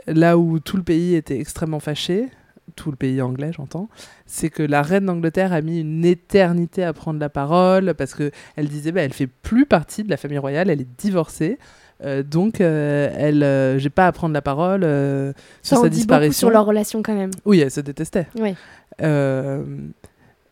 là 0.08 0.38
où 0.38 0.60
tout 0.60 0.78
le 0.78 0.84
pays 0.84 1.16
était 1.16 1.38
extrêmement 1.38 1.82
fâché, 1.82 2.30
tout 2.76 2.90
le 2.92 2.98
pays 2.98 3.22
anglais, 3.22 3.52
j'entends, 3.56 3.90
c'est 4.26 4.50
que 4.50 4.64
la 4.64 4.82
reine 4.82 5.06
d'Angleterre 5.06 5.54
a 5.54 5.62
mis 5.62 5.80
une 5.82 6.04
éternité 6.04 6.84
à 6.84 6.94
prendre 6.94 7.20
la 7.20 7.30
parole 7.30 7.94
parce 7.94 8.14
que 8.14 8.32
elle 8.56 8.68
disait, 8.68 8.92
bah, 8.92 9.02
elle 9.02 9.14
fait 9.14 9.28
plus 9.28 9.66
partie 9.66 10.04
de 10.04 10.10
la 10.10 10.18
famille 10.18 10.38
royale, 10.40 10.70
elle 10.70 10.82
est 10.82 10.88
divorcée. 10.98 11.58
euh, 12.04 12.24
donc, 12.24 12.60
euh, 12.62 13.10
elle, 13.18 13.44
euh, 13.44 13.78
j'ai 13.78 13.90
pas 13.90 14.08
à 14.08 14.12
prendre 14.12 14.34
la 14.34 14.42
parole 14.42 14.82
euh, 14.84 15.32
sur 15.62 15.78
Ça 15.78 15.84
sa 15.84 15.90
dit 15.90 15.98
disparition. 15.98 16.48
sur 16.48 16.50
leur 16.50 16.66
relation 16.66 17.02
quand 17.04 17.16
même. 17.16 17.32
Oui, 17.46 17.60
elle 17.62 17.72
se 17.72 17.80
détestait. 17.82 18.28
Oui. 18.40 18.56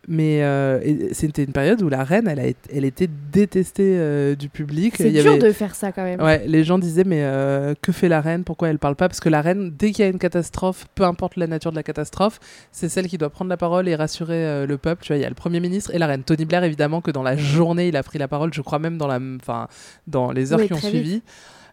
Mais 0.06 0.42
euh, 0.42 1.08
c'était 1.12 1.44
une 1.44 1.52
période 1.52 1.80
où 1.82 1.88
la 1.88 2.04
reine, 2.04 2.28
elle, 2.28 2.38
a 2.40 2.46
été- 2.46 2.70
elle 2.76 2.84
était 2.84 3.08
détestée 3.32 3.96
euh, 3.98 4.34
du 4.34 4.48
public. 4.50 4.94
C'est 4.98 5.10
dur 5.10 5.32
avait- 5.32 5.38
de 5.38 5.50
faire 5.52 5.74
ça 5.74 5.92
quand 5.92 6.04
même. 6.04 6.20
Ouais, 6.20 6.44
les 6.46 6.62
gens 6.62 6.78
disaient 6.78 7.04
mais 7.04 7.22
euh, 7.22 7.74
que 7.80 7.90
fait 7.90 8.08
la 8.08 8.20
reine? 8.20 8.44
Pourquoi 8.44 8.68
elle 8.68 8.78
parle 8.78 8.96
pas? 8.96 9.08
Parce 9.08 9.20
que 9.20 9.28
la 9.30 9.40
reine, 9.40 9.72
dès 9.78 9.92
qu'il 9.92 10.04
y 10.04 10.06
a 10.06 10.10
une 10.10 10.18
catastrophe, 10.18 10.86
peu 10.94 11.04
importe 11.04 11.36
la 11.36 11.46
nature 11.46 11.70
de 11.70 11.76
la 11.76 11.82
catastrophe, 11.82 12.38
c'est 12.70 12.88
celle 12.90 13.06
qui 13.08 13.16
doit 13.16 13.30
prendre 13.30 13.48
la 13.48 13.56
parole 13.56 13.88
et 13.88 13.94
rassurer 13.94 14.66
le 14.66 14.76
peuple. 14.78 15.02
Tu 15.04 15.08
vois, 15.08 15.16
il 15.16 15.22
y 15.22 15.26
a 15.26 15.28
le 15.30 15.34
premier 15.34 15.60
ministre 15.60 15.94
et 15.94 15.98
la 15.98 16.06
reine. 16.06 16.22
Tony 16.22 16.44
Blair, 16.44 16.64
évidemment, 16.64 17.00
que 17.00 17.10
dans 17.10 17.22
la 17.22 17.36
journée, 17.36 17.88
il 17.88 17.96
a 17.96 18.02
pris 18.02 18.18
la 18.18 18.28
parole. 18.28 18.52
Je 18.52 18.60
crois 18.60 18.78
même 18.78 18.98
dans 18.98 19.06
la, 19.06 19.18
enfin, 19.40 19.68
dans 20.06 20.32
les 20.32 20.52
heures 20.52 20.58
Oui, 20.58 20.66
qui 20.66 20.74
ont 20.74 20.78
suivi. 20.78 21.22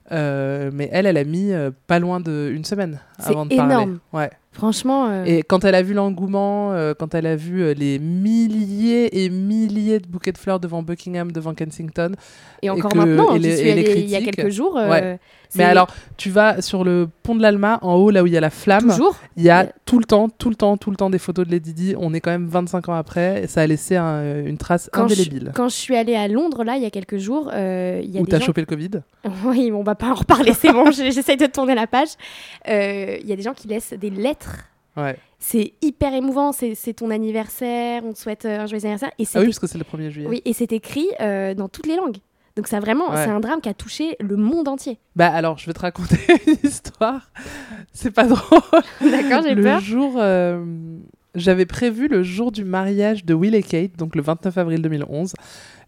mais 0.10 0.90
elle, 0.92 1.06
elle 1.06 1.18
a 1.18 1.24
mis 1.24 1.52
pas 1.88 2.00
loin 2.00 2.20
d'une 2.20 2.64
semaine 2.66 3.00
avant 3.20 3.46
de 3.46 3.56
parler. 3.56 3.74
énorme. 3.74 4.00
Ouais. 4.14 4.30
Franchement. 4.54 5.08
euh, 5.10 5.24
Et 5.26 5.44
quand 5.44 5.64
elle 5.64 5.76
a 5.76 5.82
vu 5.82 5.94
l'engouement, 5.94 6.74
euh, 6.74 6.94
quand 6.98 7.16
elle 7.16 7.26
a 7.26 7.36
vu 7.38 7.64
euh, 7.64 7.74
les 7.74 8.00
milliers 8.00 9.24
et 9.24 9.30
milliers 9.30 10.00
de 10.00 10.08
bouquets 10.08 10.34
de 10.34 10.38
fleurs 10.38 10.60
devant 10.60 10.84
Buckingham, 10.84 11.32
devant 11.32 11.54
Kensington, 11.54 12.12
Et 12.62 12.70
encore 12.70 12.92
que- 12.92 12.98
maintenant, 12.98 13.34
et 13.36 13.40
j'y 13.42 13.48
les- 13.48 13.58
suis 13.58 13.68
et 13.70 13.76
les 13.76 13.90
allée 13.92 14.02
il 14.02 14.10
y 14.10 14.16
a 14.16 14.22
quelques 14.22 14.50
jours. 14.50 14.76
Ouais. 14.76 15.20
mais 15.56 15.64
alors 15.66 15.88
tu 16.16 16.30
vas 16.30 16.62
sur 16.62 16.84
le 16.86 17.10
pont 17.24 17.36
de 17.36 17.42
l'Alma, 17.42 17.80
en 17.82 17.96
haut 17.96 18.10
là 18.10 18.24
où 18.24 18.28
il 18.28 18.34
y 18.34 18.38
a 18.38 18.42
la 18.42 18.50
flamme, 18.50 18.90
toujours. 18.90 19.16
il 19.38 19.44
y 19.44 19.50
a 19.50 19.68
tout 19.86 20.00
le 20.00 20.06
temps, 20.06 20.30
tout 20.30 20.50
le 20.50 20.56
temps, 20.56 20.78
tout 20.78 20.92
le 20.92 20.96
temps 20.98 21.10
des 21.10 21.18
photos 21.18 21.46
de 21.46 21.52
Lady 21.52 21.74
Di. 21.74 21.94
On 21.98 22.14
est 22.14 22.20
quand 22.22 22.32
même 22.32 22.48
25 22.48 22.88
ans 22.90 22.94
après, 22.94 23.44
et 23.44 23.48
ça 23.48 23.62
a 23.62 23.68
laissé 23.68 23.96
un- 23.98 24.46
une 24.46 24.58
trace 24.58 24.90
Quand 24.94 25.08
je, 25.08 25.14
indélébile. 25.14 25.52
quand 25.56 25.68
je 25.70 25.76
suis 25.76 25.96
allée 25.96 26.16
à 26.16 26.28
Londres 26.28 26.64
là 26.64 26.76
il 26.78 26.84
y 26.84 26.86
a 26.86 26.90
quelques 26.90 27.18
jours, 27.18 27.50
il 27.54 28.10
y 28.12 28.18
a 28.18 28.22
Où 28.22 28.26
t'as 28.26 28.40
gens... 28.40 28.46
chopé 28.48 28.62
le 28.62 28.68
Covid? 28.68 28.92
Oui, 29.46 29.72
on 29.74 29.84
va 29.84 29.96
pas 29.96 30.08
en 30.12 30.16
reparler, 30.16 30.54
c'est 30.54 30.72
bon. 30.74 30.90
J'essaye 30.92 31.38
de 31.38 31.46
tourner 31.46 31.76
la 31.76 31.86
page. 31.88 32.10
Il 32.68 33.26
y 33.28 33.32
a 33.34 33.36
des 33.36 33.44
gens 33.44 33.54
qui 33.54 33.68
laissent 33.68 33.94
des 33.94 34.10
lettres. 34.10 34.41
Ouais. 34.98 35.18
C'est 35.40 35.74
hyper 35.82 36.14
émouvant. 36.14 36.52
C'est 36.52 36.76
ton 36.96 37.10
anniversaire. 37.12 38.04
On 38.06 38.14
te 38.14 38.18
souhaite 38.20 38.46
euh, 38.46 38.60
un 38.60 38.66
joyeux 38.66 38.84
anniversaire. 38.86 39.12
Et 39.20 39.26
Ah 39.34 39.40
oui, 39.40 39.46
parce 39.46 39.60
que 39.60 39.68
c'est 39.68 39.78
le 39.78 39.84
1er 39.86 40.10
juillet. 40.10 40.28
oui, 40.28 40.42
et 40.46 40.54
c'est 40.54 40.72
écrit 40.74 41.08
euh, 41.22 41.54
dans 41.54 41.70
toutes 41.70 41.88
les 41.88 41.96
langues. 41.96 42.18
Donc 42.58 42.68
ça 42.68 42.82
vraiment, 42.82 43.10
Ouais. 43.12 43.16
c'est 43.24 43.30
un 43.30 43.40
drame 43.40 43.62
qui 43.62 43.70
a 43.70 43.74
touché 43.74 44.18
le 44.20 44.36
monde 44.36 44.68
entier. 44.68 45.00
Bah 45.16 45.28
alors, 45.34 45.58
je 45.58 45.66
vais 45.68 45.74
te 45.74 45.80
raconter 45.80 46.18
une 46.48 46.70
histoire. 46.70 47.32
C'est 47.94 48.12
pas 48.12 48.26
drôle. 48.26 48.60
D'accord, 49.00 49.42
j'ai 49.48 49.56
le 49.56 49.64
peur. 49.64 49.80
jour, 49.80 50.16
euh, 50.18 50.62
j'avais 51.34 51.66
prévu 51.66 52.10
le 52.10 52.24
jour 52.24 52.52
du 52.52 52.66
mariage 52.66 53.24
de 53.24 53.34
Will 53.34 53.56
et 53.56 53.64
Kate, 53.64 53.96
donc 53.98 54.18
le 54.18 54.22
29 54.22 54.58
avril 54.58 54.82
2011. 54.82 55.34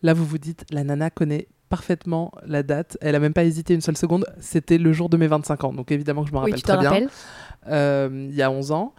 Là, 0.04 0.14
vous 0.14 0.24
vous 0.26 0.38
dites, 0.38 0.64
la 0.72 0.86
nana 0.86 1.10
connaît 1.10 1.50
parfaitement 1.68 2.32
la 2.46 2.64
date. 2.64 2.98
Elle 3.02 3.16
a 3.16 3.20
même 3.20 3.34
pas 3.34 3.44
hésité 3.44 3.74
une 3.74 3.82
seule 3.82 3.98
seconde. 3.98 4.26
C'était 4.40 4.78
le 4.78 4.94
jour 4.94 5.10
de 5.10 5.18
mes 5.18 5.28
25 5.28 5.64
ans, 5.66 5.74
donc 5.74 5.92
évidemment 5.92 6.24
que 6.24 6.30
je 6.30 6.34
me 6.34 6.38
Oui, 6.38 6.44
rappelle 6.46 6.60
tu 6.62 6.64
très 6.64 6.78
bien. 6.78 6.90
rappelles. 6.90 7.10
Euh, 7.70 8.28
il 8.30 8.36
y 8.36 8.42
a 8.42 8.52
11 8.52 8.72
ans. 8.72 8.94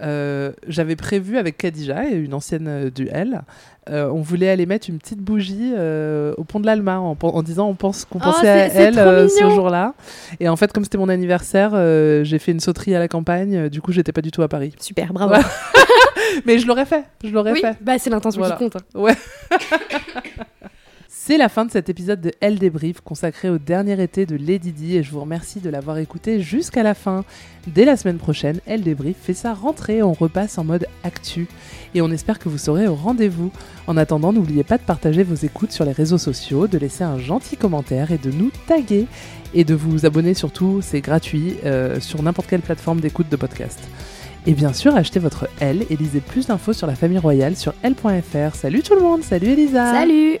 Euh, 0.00 0.52
j'avais 0.66 0.96
prévu 0.96 1.36
avec 1.36 1.58
Khadija, 1.58 2.04
une 2.04 2.32
ancienne 2.32 2.66
euh, 2.66 2.90
du 2.90 3.08
L, 3.08 3.42
euh, 3.90 4.08
on 4.08 4.22
voulait 4.22 4.48
aller 4.48 4.64
mettre 4.64 4.88
une 4.88 4.96
petite 4.98 5.18
bougie 5.18 5.72
au 5.74 6.44
pont 6.44 6.60
de 6.60 6.66
l'Alma 6.66 6.98
en, 6.98 7.42
disant 7.42 7.68
on 7.68 7.74
pense 7.74 8.04
qu'on 8.06 8.18
Oh, 8.20 8.24
pensait 8.24 8.48
à 8.48 8.66
elle 8.68 8.94
ce 9.28 9.50
jour-là. 9.50 9.92
Et 10.40 10.48
en 10.48 10.56
fait, 10.56 10.72
comme 10.72 10.84
c'était 10.84 10.98
mon 10.98 11.08
anniversaire, 11.10 11.72
j'ai 12.24 12.38
fait 12.38 12.52
une 12.52 12.60
sauterie 12.60 12.94
à 12.94 13.00
la 13.00 13.08
campagne. 13.08 13.68
Du 13.68 13.82
coup, 13.82 13.92
j'étais 13.92 14.12
pas 14.12 14.22
du 14.22 14.30
tout 14.30 14.42
à 14.42 14.48
Paris. 14.48 14.72
Super, 14.80 15.12
bravo. 15.12 15.34
Ouais. 15.34 15.40
Mais 16.46 16.58
je 16.58 16.66
l'aurais 16.66 16.86
fait. 16.86 17.04
Je 17.24 17.30
l'aurais 17.30 17.52
oui, 17.52 17.60
fait. 17.60 17.76
bah 17.80 17.98
c'est 17.98 18.08
l'intention 18.08 18.40
Voilà. 18.40 18.56
qui 18.56 18.62
compte. 18.64 18.76
hein. 18.76 18.98
Ouais. 18.98 19.14
C'est 21.24 21.38
la 21.38 21.48
fin 21.48 21.64
de 21.64 21.70
cet 21.70 21.88
épisode 21.88 22.20
de 22.20 22.32
Elle 22.40 22.58
débrief 22.58 23.00
consacré 23.00 23.48
au 23.48 23.56
dernier 23.56 24.02
été 24.02 24.26
de 24.26 24.34
Lady 24.34 24.72
Di 24.72 24.96
et 24.96 25.04
je 25.04 25.12
vous 25.12 25.20
remercie 25.20 25.60
de 25.60 25.70
l'avoir 25.70 25.98
écouté 25.98 26.40
jusqu'à 26.40 26.82
la 26.82 26.94
fin. 26.94 27.24
Dès 27.68 27.84
la 27.84 27.96
semaine 27.96 28.18
prochaine, 28.18 28.58
Elle 28.66 28.82
débrief 28.82 29.18
fait 29.22 29.32
sa 29.32 29.54
rentrée, 29.54 30.02
on 30.02 30.14
repasse 30.14 30.58
en 30.58 30.64
mode 30.64 30.88
actu 31.04 31.46
et 31.94 32.02
on 32.02 32.10
espère 32.10 32.40
que 32.40 32.48
vous 32.48 32.58
serez 32.58 32.88
au 32.88 32.96
rendez-vous. 32.96 33.52
En 33.86 33.96
attendant, 33.96 34.32
n'oubliez 34.32 34.64
pas 34.64 34.78
de 34.78 34.82
partager 34.82 35.22
vos 35.22 35.36
écoutes 35.36 35.70
sur 35.70 35.84
les 35.84 35.92
réseaux 35.92 36.18
sociaux, 36.18 36.66
de 36.66 36.76
laisser 36.76 37.04
un 37.04 37.20
gentil 37.20 37.56
commentaire 37.56 38.10
et 38.10 38.18
de 38.18 38.32
nous 38.32 38.50
taguer 38.66 39.06
et 39.54 39.62
de 39.62 39.76
vous 39.76 40.04
abonner 40.04 40.34
surtout, 40.34 40.80
c'est 40.82 41.02
gratuit, 41.02 41.54
euh, 41.64 42.00
sur 42.00 42.20
n'importe 42.24 42.48
quelle 42.48 42.62
plateforme 42.62 42.98
d'écoute 42.98 43.28
de 43.28 43.36
podcast. 43.36 43.78
Et 44.48 44.54
bien 44.54 44.72
sûr, 44.72 44.96
achetez 44.96 45.20
votre 45.20 45.48
L 45.60 45.86
et 45.88 45.94
lisez 45.94 46.18
plus 46.18 46.48
d'infos 46.48 46.72
sur 46.72 46.88
la 46.88 46.96
famille 46.96 47.18
royale 47.18 47.54
sur 47.54 47.74
L.fr. 47.84 48.56
Salut 48.56 48.82
tout 48.82 48.96
le 48.96 49.02
monde, 49.02 49.22
salut 49.22 49.50
Elisa 49.50 49.92
Salut 49.92 50.40